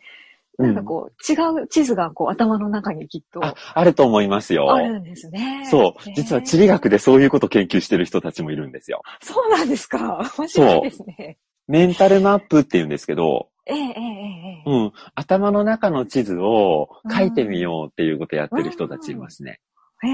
[0.60, 4.72] なんかこう、違う地図がこう頭の中にきっとあ、あると思いますよ。
[4.72, 5.66] あるんですね。
[5.66, 9.02] そう実は地理学でそういうこと研究してる人たちもいるんですよ。
[9.22, 10.20] そうなんですか？
[10.38, 11.38] 面白いですね。
[11.68, 14.72] メンタルマップって言うんですけど、ええええええ。
[14.72, 14.94] うん。
[15.16, 19.60] 頭の中の地図を書いてみようっていうことやってる人たちいますね。
[20.04, 20.14] へえ。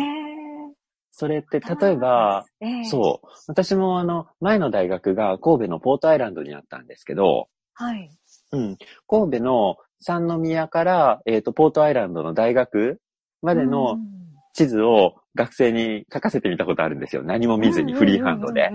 [1.12, 3.28] それって、例えば、、ええ、そう。
[3.48, 8.10] 私もあの、前の大学が神戸のポートアイランドにあったんですけど、はい。
[8.52, 8.78] うん。
[9.08, 13.00] 神戸の三宮から、えっ、と、ポートアイランドの大学
[13.42, 14.20] までのうん
[14.54, 17.24] 地図を学生に書かせてみたことあるんですよ。
[17.24, 18.70] 何も見ずにフリーハンドで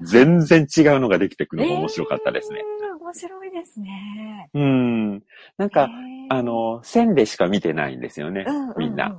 [0.00, 2.60] 全然違うのができてくるのが面白かったですね。
[2.60, 4.48] えー面白いですね。
[4.54, 5.22] うん。
[5.58, 5.88] なんか、へー
[6.30, 8.46] あ、の、線でしか見てないんですよね。
[8.78, 9.14] みんな。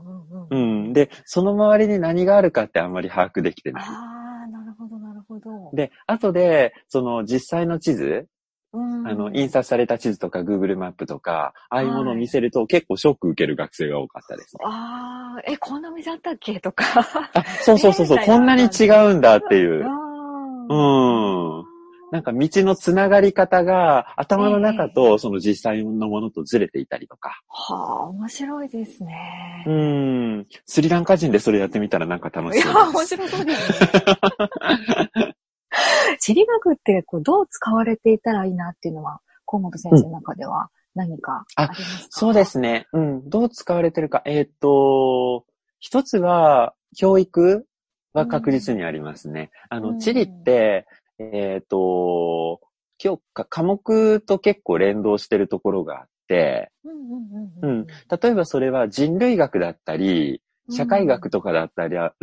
[0.50, 0.94] うん。
[0.94, 3.84] で、その周りに何があるかってあんまり把握できてない。
[3.86, 5.70] ああ、なるほど、なるほど。
[5.74, 8.28] で、後で、その実際の地図、うん
[8.76, 14.66] あの、印刷された地図とか Google マップとか、ああいうものを見せると結構ショック受ける学生が多かったですね。
[14.66, 16.60] ああ、え、こんな店あったっけ？
[16.60, 16.86] とか。
[17.34, 19.86] あ、そうそうそうそう、 こんなに違うんだっていう。
[19.86, 19.88] う
[20.70, 20.76] う
[21.62, 21.64] ん。
[22.12, 27.42] なんか道のつながり方が頭の中とその実際のものとずれていたりとか。
[27.50, 29.64] はあ、面白いですね。
[29.66, 30.48] うん。
[30.68, 33.18] スリランカ人でそれやってみたらなんか楽いや、しそうです。
[33.18, 33.90] 面白そうですね。
[36.20, 42.88] 地理学ってこうどう使われていたらいいなっていうのは、河本先生の中では何かありますか、そうですね。
[42.94, 43.30] うん。
[43.30, 44.22] どう使われてるか。
[44.26, 45.46] えーっと、
[45.80, 47.66] 一つは、教育
[48.14, 49.52] は確実にありますね。
[49.70, 50.86] あの、うん地理って、
[51.20, 52.62] えーっと、
[53.04, 57.88] 今日か、科目と結構連動してるところがあって、うんうんうんううんん。
[57.88, 62.14] 例えばそれは人類学だったり、社会学とかだったりら、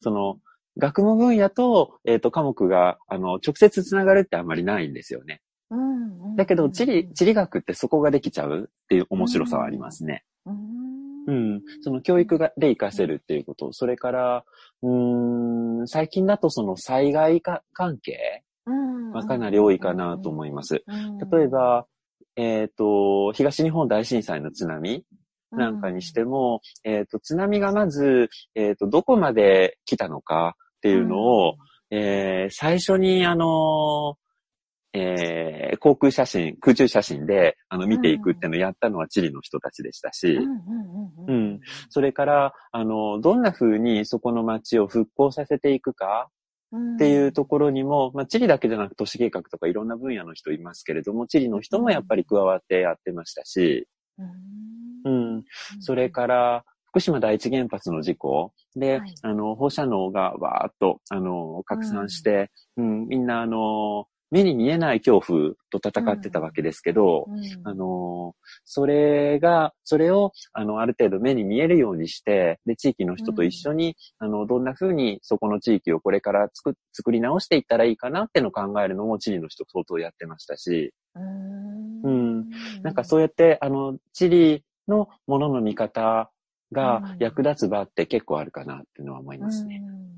[0.00, 0.38] その、
[0.78, 5.40] 学問分野と、えーっと、科目が、あの、直接つながるってあんまりないんですよね。
[5.70, 10.24] うんうんうんだけど、地理、地理学ってそこができちゃうっていう面白さはありますね。
[10.46, 10.88] うん
[11.26, 11.62] うん。
[11.82, 13.72] その教育がで活かせるっていうこと。
[13.72, 14.44] それから、
[14.82, 18.44] うーん、最近だとその災害か関係？
[18.66, 20.84] うんはかなり多いかなと思います。
[20.86, 21.86] うん例えば、
[22.36, 25.04] えっ、と、東日本大震災の津波
[25.50, 31.56] なんかにしても、えっ、と、津波がまず、えっ、と、どこまで来たのかっていうのを、
[31.90, 34.16] えー最初にあの
[34.92, 40.42] えー航空写真、空中写真で、あの、見ていくっていうのをやったのはチリの人たちでしたし、うん。
[40.42, 41.54] うんうんううん。
[41.54, 41.60] ん。
[41.90, 46.30] それから、あの、どんな風にそこの街を復興させていくか
[46.72, 53.86] うんっていうところにも、まあ、チリだけじゃなく都市計画とかいろんな分野の人いますけれども、チリの人もやっぱり加わってやってましたし、
[55.04, 55.36] うん。
[55.36, 55.44] うん。
[55.80, 58.52] それから、福島第一原発の事故。
[58.74, 59.14] で、はい。
[59.22, 67.40] あの、放射能がわーっと、あの、拡散して、うん、みんな、あの、目に見えない恐怖と戦ってたわけですけど、うん。
[67.64, 68.34] あの、
[68.64, 82.02] それが、それを、あの、ある程度目に見えるようにして、で、地域の人と一緒に、あの、どんな風にそこの地域をこれから作、作り直していったらいいかなっていうのを考えるのも地理の人相当やってましたし、うん。
[82.02, 82.48] うん。
[82.82, 86.30] なんかそうやって、あの、地理のものの見方
[86.72, 89.82] がうん役立つ場って結構あるかなっていうのは思いますね。
[89.84, 90.08] うん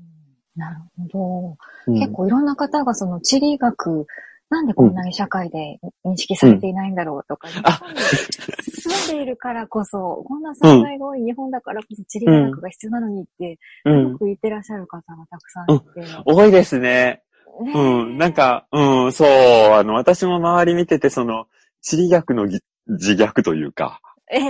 [0.55, 0.77] なる
[1.13, 1.55] ほ
[1.87, 1.99] うんど。
[1.99, 4.05] 結構いろんな方がその地理学、
[4.49, 14.19] なんでこんなに社会で認識されていないんだろうとか、日あ本に住んでいるからこそ、こんな災害が多い日本だからこそ地理学が必要なのにって、うんすご。
[14.19, 15.85] く言ってらっしゃる方がたくさんいて。
[16.25, 17.21] 多いですね。
[17.63, 18.17] ねうん。
[18.17, 19.27] なん、か、うん、そう、
[19.73, 21.45] あの、私も周り見てて、その、
[21.81, 24.41] 地理学のぎ自虐というか、ええ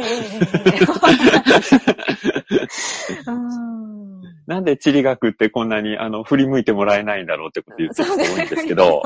[4.45, 9.01] なんで地理学ってこんなに、あの、振り向いてもらえないんだろうってこと言ってる人多いんですけど、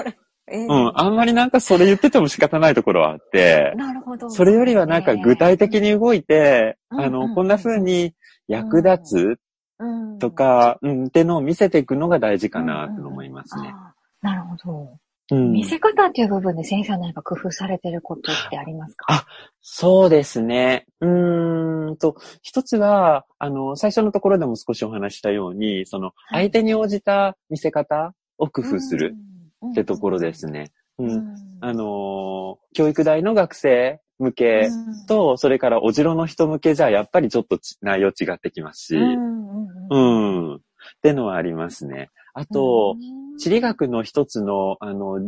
[0.47, 0.65] ええ。
[0.65, 4.30] うん、あんまりなんかそれ言ってても仕方ないところはあって、なるほど。
[4.30, 8.13] それよりはなんか具体的に動いて、うんうんあの、こんな風に
[8.47, 9.38] 役立
[9.78, 13.73] うんつと、か、うん、ってのを見せていくのが大事かなと思いますね。
[13.73, 14.97] あーなるほど。
[15.32, 19.05] うん見せ方っていう部分で先生は何か工夫されてることってありますか？
[19.09, 19.26] あ
[19.61, 20.86] そうですね。
[21.01, 29.15] うーんと、一つは、あの、最初のところでも少しお話ししたように、その、はい相手に応じた見せ方を工夫する
[29.61, 30.71] うんってところですね。
[30.99, 31.11] うん。
[31.11, 40.55] うんあのー教育大の学生向けうんと、それからお城の人向けじゃ、やっぱりちょっとち内容違ってきますし、うん。
[40.55, 40.59] っ
[41.01, 42.11] てのはありますね。
[42.36, 42.98] あと、
[43.40, 45.20] 地理学の一つの、あの、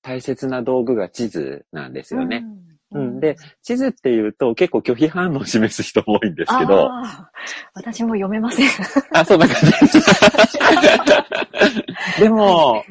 [0.00, 2.44] 大切な道具が地図なんですよね。。
[2.92, 3.20] うん。
[3.20, 6.88] で、地図っていうと結構拒否反応を示す人も多いんですけど、
[7.74, 8.68] 私も読めません。
[9.12, 9.56] あ、そんな感
[9.88, 10.00] じ。
[12.22, 12.84] でも、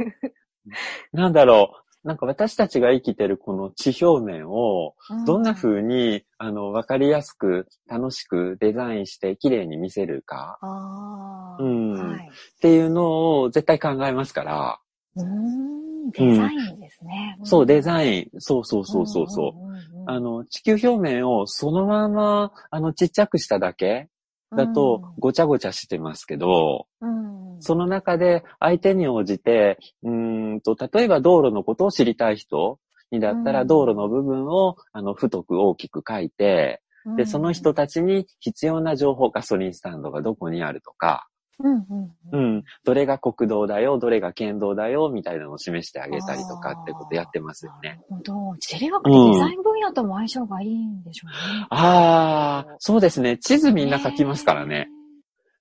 [1.13, 1.90] なんだろう。
[2.03, 4.95] なんか私たちが生きてるこの地表面を、
[5.27, 10.57] どんな風に、あの、わかりやすく、楽しくデザインして綺麗に見せるか。
[10.61, 11.91] ああ、うん。
[11.93, 12.27] はい。
[12.27, 14.79] っていうのを絶対考えますから、
[15.15, 17.37] うーん、デザインですね。
[17.43, 19.27] そう、デザイン、そうそうそうそう。
[19.29, 19.59] そう。
[19.59, 20.09] うんうんうん。
[20.09, 24.09] あの、地球表面をそのまま、あの、ちっちゃくしただけ
[24.55, 27.25] だと、ごちゃごちゃしてますけど、うん。
[27.25, 32.79] うんその中で相手に応じて、うーんと、例えば道路のことを知りたい人
[33.11, 33.67] にだったら、うん。
[33.67, 36.81] 道路の部分を、あの、太く大きく書いて、
[37.17, 41.27] で、その人たちに必要な情報、ガソリンスタンドがどこにあるとか、
[41.59, 47.89] うんうんううんん、どれが国道だよ、どれが県道だよ、みたいなのを示してあげたりとかってことやってますよね。
[47.89, 48.19] なるほ
[48.51, 48.57] ど。
[48.57, 51.67] 地理学ってデザイン分野とも相性がいいんでしょうね。
[51.69, 53.37] ああ、そうですね。
[53.37, 54.87] 地図みんな書きますからね。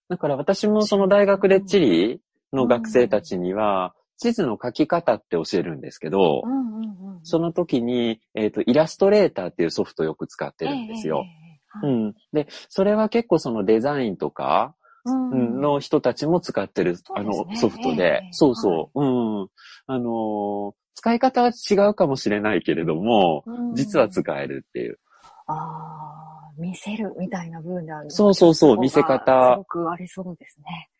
[0.08, 2.20] だから私もその大学で地理
[2.52, 7.20] の学生たちには、地図の書き方って教えるんですけどう、んうんうん。
[7.22, 11.24] その時に、えっ、と、イラストレーターっていうソフトをよく使ってるんですよ。
[11.26, 11.32] ええ。
[11.32, 11.40] ええ
[11.82, 12.14] うん。
[12.32, 19.48] で、それは結構そのデザインとか、うんうんの人たちも使ってる、あのソフトええで、そうそう、うん。
[19.86, 24.98] あのー使い方は違うかもしれないけれども、うん実は使えるっていう。
[25.46, 28.10] ああ、見せるみたいな部分である。
[28.10, 30.90] そうそうそう見せ方すごくありそうですね。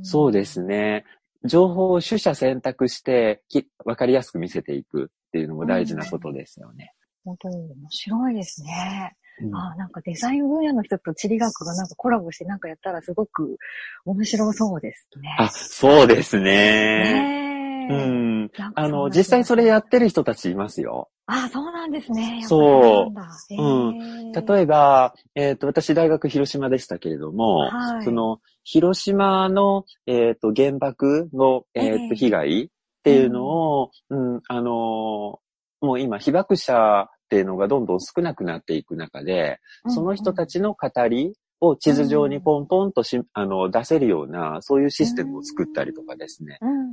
[0.00, 0.62] んそうです。
[0.62, 1.04] ね。
[1.44, 6.92] 情報を取捨選択して、きわかりやすく見せていくっていうのも大事なことですよね。
[7.24, 9.16] 本当面白いですね。
[9.42, 13.56] うんああ、なんかデザイン分野の人と地理学がなんかコラボしてなんかやったらすごく
[14.04, 15.36] 面白そうですね。
[15.38, 16.44] あ、そうですね。
[16.44, 17.94] ねえ。
[17.94, 18.40] うん。
[18.56, 21.08] なんかあの、実際それやってる人たちいますよ。
[21.26, 22.42] ああ、そうなんですね。
[22.46, 24.32] そううん。
[24.32, 32.68] 例ええば、えっ、と、私大学広島でしたけれども、はいその、広島の、えっ、と、原爆の、えっ、と、ええ被害っ
[33.02, 35.48] ていうのを、うん、あのー
[35.80, 46.58] もう今、被爆者っていうのがどんどん少なくなっていく中で、その人たちちの語りを地図上にポンポンとし、あの、出せるような、そういうシステムを作ったりとかですね。
[46.60, 46.84] うんうん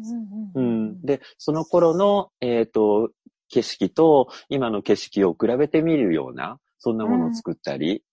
[0.54, 1.02] ううんん。
[1.02, 3.12] で、その頃の、えっ、と、
[3.48, 8.04] 景色と今の景色を比べてみるような、そんなものを作ったり、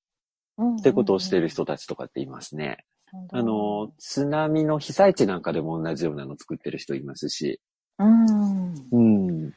[0.59, 2.85] うんってことをしている人たちとかっていますね。
[3.33, 7.61] あの、津波の被災地なんかでも同じようなの作ってる人いますし。
[7.99, 8.75] うん。
[8.93, 9.53] うん。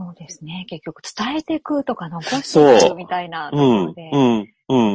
[0.00, 0.64] そうですね。
[0.68, 4.46] 結局伝えていくとか残していくみたいなとこうんろで、、うん、う。
[4.68, 4.94] うん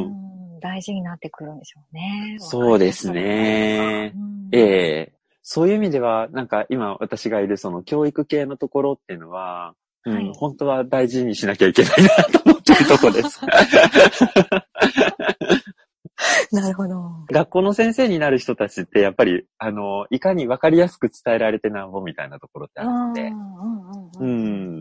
[0.58, 2.36] ん大事になってくるんでしょうね。
[2.40, 13.40] そうですねうんええそういう意味では、なんか今私がいるその教育系のところっていうのは、うんはい本当は大事にしなきゃいけないなと思ってるところです。
[16.52, 17.24] なるほど。
[17.30, 23.22] 学校の先生になる人たちって、やっぱり、あの、いかに分かりやすく伝えられてなんぼみたいなところってあるので。
[23.22, 24.26] うんうんうんうう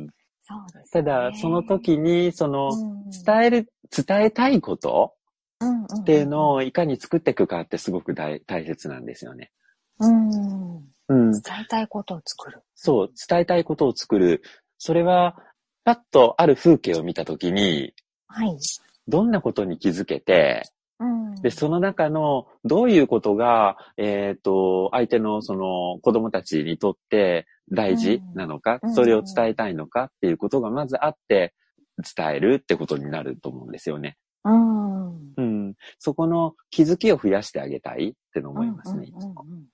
[0.06, 0.10] ん
[0.54, 0.58] ん。
[0.58, 5.14] そうですたねだ、その時に、その、うん伝える、伝えたいこと
[5.62, 9.52] うんうんっていうのをいかに作っていくかってすごく大大切なんですよね。
[10.00, 10.76] うん。
[11.08, 11.32] うん。
[11.32, 12.62] 伝えたいことを作る。
[12.76, 14.42] そう、伝えたいことを作る。
[14.78, 15.38] それは、
[15.84, 17.94] パッとある風景を見た時に、
[18.28, 18.58] はい。
[19.08, 20.64] どんなことに気づけて、
[21.06, 21.36] うん。
[21.36, 31.54] で、その中のどういうことが、えっ、と、相手のその子供たちにとって大事なのか、うんそれを伝えたいのかっていうことがまずあって、
[32.16, 34.18] 伝えるってことになると思うんですよね。
[34.44, 35.34] うん。
[35.38, 35.74] うん。
[36.00, 39.20] そこの気づきを増やしてあげたいっての思いますね、いつも。
[39.20, 39.66] うんうんうんうん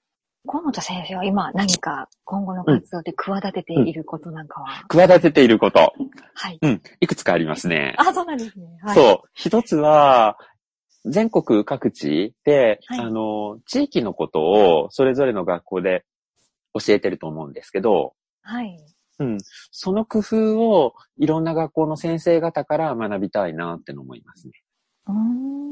[0.48, 5.94] 河本先生は今何か今後の活動で企てていることなんかは、企てていること。
[6.34, 6.58] はい。
[6.62, 6.82] うん。
[7.00, 7.94] いくつかありますね。
[7.98, 8.66] あ、そうなんですね。
[8.82, 8.96] はい。
[8.96, 9.30] そう。
[9.36, 10.38] 一つは、
[11.06, 16.06] 全国各地で、はいあの、地域のことをそれぞれの学校で
[16.74, 18.78] 教えてると思うんですけど、はい。
[19.20, 19.38] うん。
[19.72, 24.54] その工夫をいろんな学校の先生方から学びたいなっての思いますね。
[25.08, 25.72] うーん。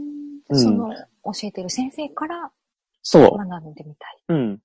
[0.50, 0.92] うんその
[1.26, 2.52] 教えてる先生から
[3.04, 4.18] そ学んでみたい。
[4.30, 4.34] う。
[4.34, 4.60] うん。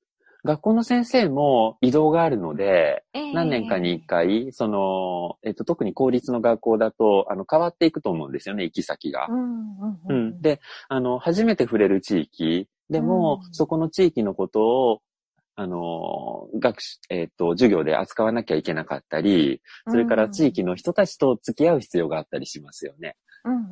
[0.45, 9.27] 学校の先生も移動があるので、何年かに一回、その、えっと、特に公立の学校だと、あの、変わっていくと思うんですよね、行き先が。
[9.31, 10.43] うんうんううんん。
[10.43, 15.01] で、あの、初めて触れる地域でも、うんそこの地域のことを、
[15.57, 23.17] あの、学習、えっ、と、授業で扱わなきゃいけなかったり、それから地域の人たちと付き合う必要があったりしますよね。
[23.45, 23.63] うんうん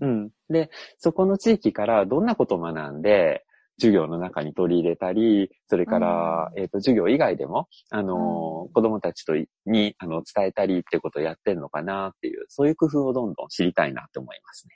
[0.00, 0.30] うんうん。
[0.50, 3.44] で、そこの地域からどんなことを学んで、
[3.78, 14.74] 授業の中に取り入れたり、それから、うんえっ、と、授業以外でも、あの、うん子供たちといに、あの、伝えたりってことをやってんのかなっていう、そういう工夫をどんどん知りたいなって思いますね。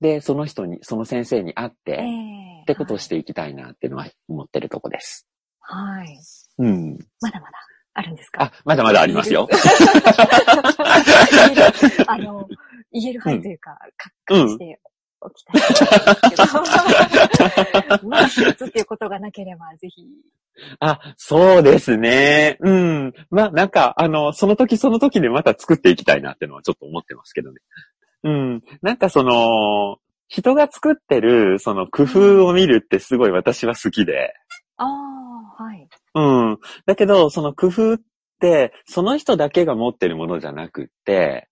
[0.00, 5.26] で、その人に、その先生に会って、ええってことをしていきたいなっていうのは思ってるとこです。
[5.60, 6.08] はい。
[6.08, 6.18] はい。
[6.58, 6.98] うん。
[7.20, 7.58] まだまだ
[7.94, 8.42] あるんですか？
[8.44, 9.48] あ、まだまだありますよ。
[12.08, 12.48] あの、
[12.92, 14.80] 言える範囲というか、か隠して
[15.26, 15.52] おきた。
[18.04, 20.02] まあ、っていうことがなければ、ぜひ。
[20.80, 22.56] あ、 そうですね。
[22.60, 23.14] うん。
[23.30, 27.60] まあ、なんか、あの、その時その時でまた作っていきたいなっていうのはちょっと思ってますけどね。
[28.24, 28.62] うん。
[28.82, 29.98] なんかその、
[30.28, 34.34] 人が作ってる、その工夫を見るってすごい私は好きで。
[34.76, 35.88] ああ、はい。
[36.14, 36.20] う
[36.54, 36.58] ん。
[36.86, 38.00] だけど、その工夫っ
[38.40, 41.48] て、その人だけが持ってるものじゃなくって、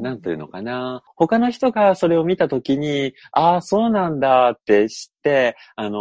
[0.00, 1.02] なんというのかな。
[1.16, 5.98] 他の人がそれを見たときに、ああ、そうなんだって知って、あの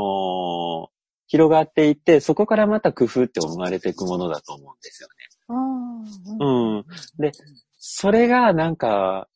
[0.87, 0.91] ー
[1.27, 5.29] 広がっていって、そこからまた工夫って生まれていくものだと思うんですよね。
[5.47, 6.77] うん。
[6.77, 6.85] うん
[7.17, 7.31] で、
[7.79, 9.29] それがなんか、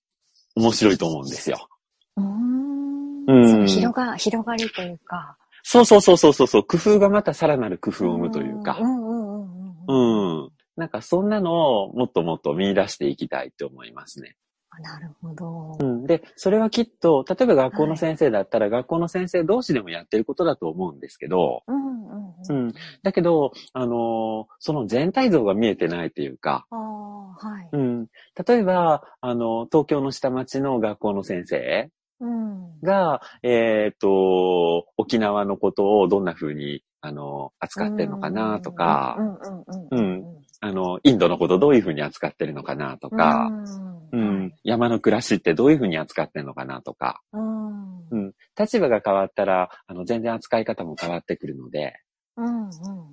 [0.58, 1.70] 面白いと思うんですよ。
[2.18, 3.26] うん。
[3.28, 5.38] うん広が、広がりというか。
[5.64, 8.86] そうそうそうそうそうそう、工夫がまたさらなる工夫を生むというかう。
[8.86, 10.44] んうんうんうん。
[10.44, 10.50] うん。
[10.78, 14.36] なんかそんなのをもっともっと見出していきたいって思いますね。
[14.70, 15.78] あなるほど。
[15.80, 16.06] うん。
[16.06, 22.68] で、それはきっと、例えば学校の先生だったら、学校の先生同士でもやってることだと思うんですけど、うんうんううん。
[22.68, 22.74] ん。
[23.04, 27.70] だけど、あのーその全体像が見えてないというか、ああ、はい。
[27.72, 28.08] うん。
[28.48, 32.80] 例えば、あの、東京の下町の学校の先生うん。
[32.82, 40.25] が、えっ、と、沖縄のことをどんな風に、あの、扱ってるのかなとかう、んうんうんうん
[40.66, 43.50] あの、インドのことどういう風に扱ってるのかなとか、
[44.12, 48.00] ううんん、山の暮らしってどういう風に扱ってるのかなとか、うん。
[48.00, 51.94] ううんん、立場が変わったら、あの、全然扱い方も変わってくるので、
[52.36, 52.72] うんう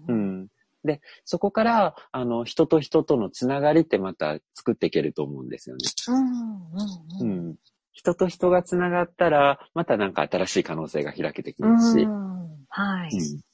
[0.08, 0.42] うん。
[0.44, 0.48] ん。
[0.82, 5.82] で、そこから、あの、人と人とのつながりってまた作っていけると思うんですよね。
[6.08, 7.56] うんううんん。
[7.92, 12.66] 人と人がつながったら、またなんか新しい可能性が開けてきうますし、ん。
[12.68, 13.10] はい。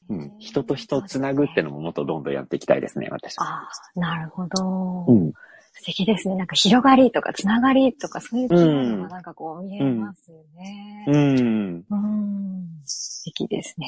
[0.08, 0.16] うん。
[0.16, 0.32] うん。
[0.38, 3.44] 人と人をつなぐってのももっとどんどんやっていきたいですね、私は。
[3.44, 5.04] ああ、なるほど。
[5.08, 5.32] うん。
[5.72, 6.36] 素敵ですね。
[6.36, 11.04] なんか広がりとかつながりとかそういうキーワードがなんかこう見えますよね。
[11.08, 11.84] うん。
[11.88, 12.66] うん。
[12.84, 13.86] 素敵ですね。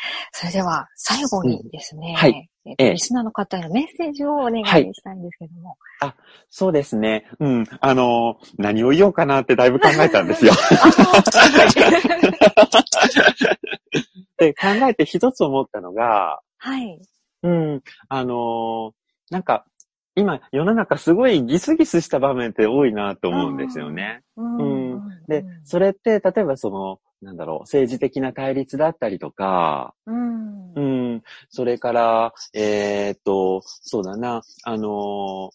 [0.32, 5.76] それでは最後にですね、はいえっとええリスナーの方へのメッセージをお願いはいしたいんですけども。
[6.50, 7.26] そうですね。
[7.40, 7.64] うん。
[7.80, 10.52] あの、何を言おうかなってだいぶ考えたんですよ。
[14.38, 17.00] で、考えて一つ思ったのが、はい。
[17.42, 17.82] うん。
[18.08, 18.92] あの
[19.30, 19.64] なんか、
[20.18, 24.22] 今、世の中すごいギスギスした場面って多いなと思うんですよね。
[24.36, 30.72] うんで、それって、例えばその、なんだろう、政治的な対立だったりとか、うん。
[30.74, 30.80] う。
[31.16, 35.50] ん、それから、えーっと、そうだな、あの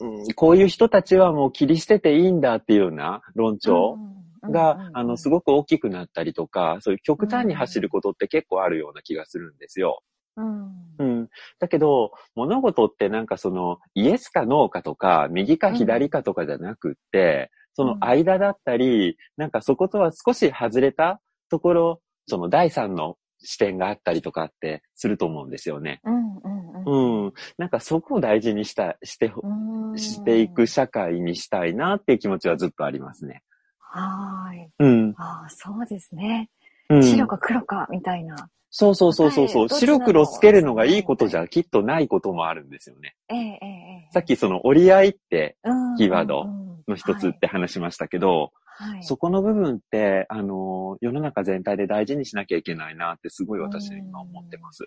[0.00, 3.98] うん、こういう人たちはもう切り捨てていいんだっていうような論調
[4.42, 10.02] が、あの、すごく大きくなったりとか、そういう極端に走ることって結構あるような気がするんですよ。
[10.36, 10.94] うん。
[10.98, 11.28] うん。
[11.58, 21.20] だけど、物事ってなんかその、イエスかノーかとか、右か左かとかじゃなくって、その間だったり、なんかそことは少し外れた
[21.50, 26.00] ところ、その第三の視点があったりとかってすると思うんですよね。
[26.04, 26.36] うん。
[26.84, 27.24] うん。
[27.26, 27.32] うん。
[27.58, 29.98] なんかそこを大事にした、して、うん。
[29.98, 33.42] していく社会にしたいなっていう気持ちはずっとありますね。
[33.78, 34.70] はーい。
[34.78, 35.14] うん。
[35.16, 36.50] ああ、そうですね。
[36.88, 38.48] うん、白か黒か、みたいな。
[38.76, 39.68] そうそうそうそうそう。
[39.68, 43.14] 白黒つけるのがいいことじゃきっとないこともあるんですよね。
[43.28, 44.12] ええ、ええ、ええ。
[44.12, 48.94] さっきその折り合いってうん、キーワードうんの一つって話しましたけど、はい。
[48.94, 54.82] はいそこの部分って、あの、世の中全体で大事にしなきゃいけないなってすごい私は今思ってます。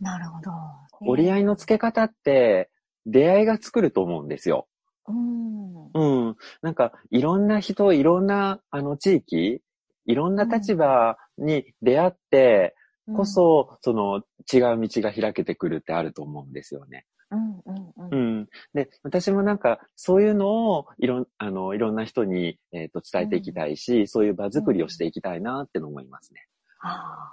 [0.00, 0.52] なるほど。
[1.00, 2.70] 折り合いの付け方って
[3.06, 4.68] 出会いが作ると思うんですよ。
[5.08, 5.90] うん。
[5.92, 6.36] うん。
[6.62, 9.60] なんか、いろんな人、いろんな、あの、地域、
[10.06, 12.76] いろんな立場に出会って
[13.14, 14.18] こそ、その、
[14.52, 17.06] 違う道が開けてくるってあると思うんですよね。
[17.30, 18.06] うん、うん、うん。
[18.06, 18.48] ううんん。
[18.74, 26.46] で、私もなんか、そういうのを、いろん、あの、いろんな人に、えっ、と、伝えていきたいし、そういう場作りをしていきたいなっての思いますね。
[26.80, 27.32] あ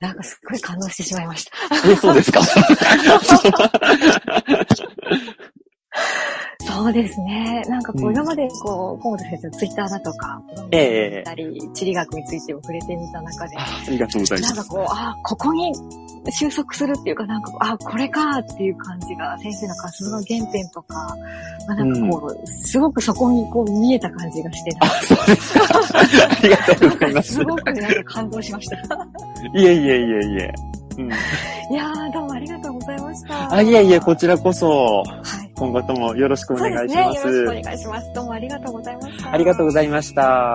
[0.00, 1.52] なんかすっごい感動してしまいました。
[1.90, 2.40] え、そうですか？
[6.74, 7.62] そうですね。
[7.68, 14.54] なんかこう、うん今までこう、河本先生のツイッターだとか、ええ見たり、地理学についても触れてみた中で、あありがとうございます。
[14.54, 15.72] なんかこう、あ、ここに
[16.32, 21.16] 収束するっていうか、なんかあ、これかっていう感じが、先生の活動の原点とか、
[21.68, 25.64] まあ、なんかこう、すごくそこにこう見えた感じがして、あ、そうですか。
[25.98, 27.32] ありがとうございます。
[27.34, 28.76] すごくなんか感動しました。
[29.54, 30.52] いえいえいえいえ。
[30.98, 31.12] うん、
[31.72, 33.52] いやー、どうもありがとうございました。
[33.52, 35.50] あ、いえいえ、こちらこそ、はい。
[35.54, 37.22] 今後ともよろしくお願いします。
[37.22, 37.54] そうですね。
[37.54, 38.12] よろしくお願いします。
[38.14, 39.32] どうもありがとうございました。
[39.32, 40.54] ありがとうございました。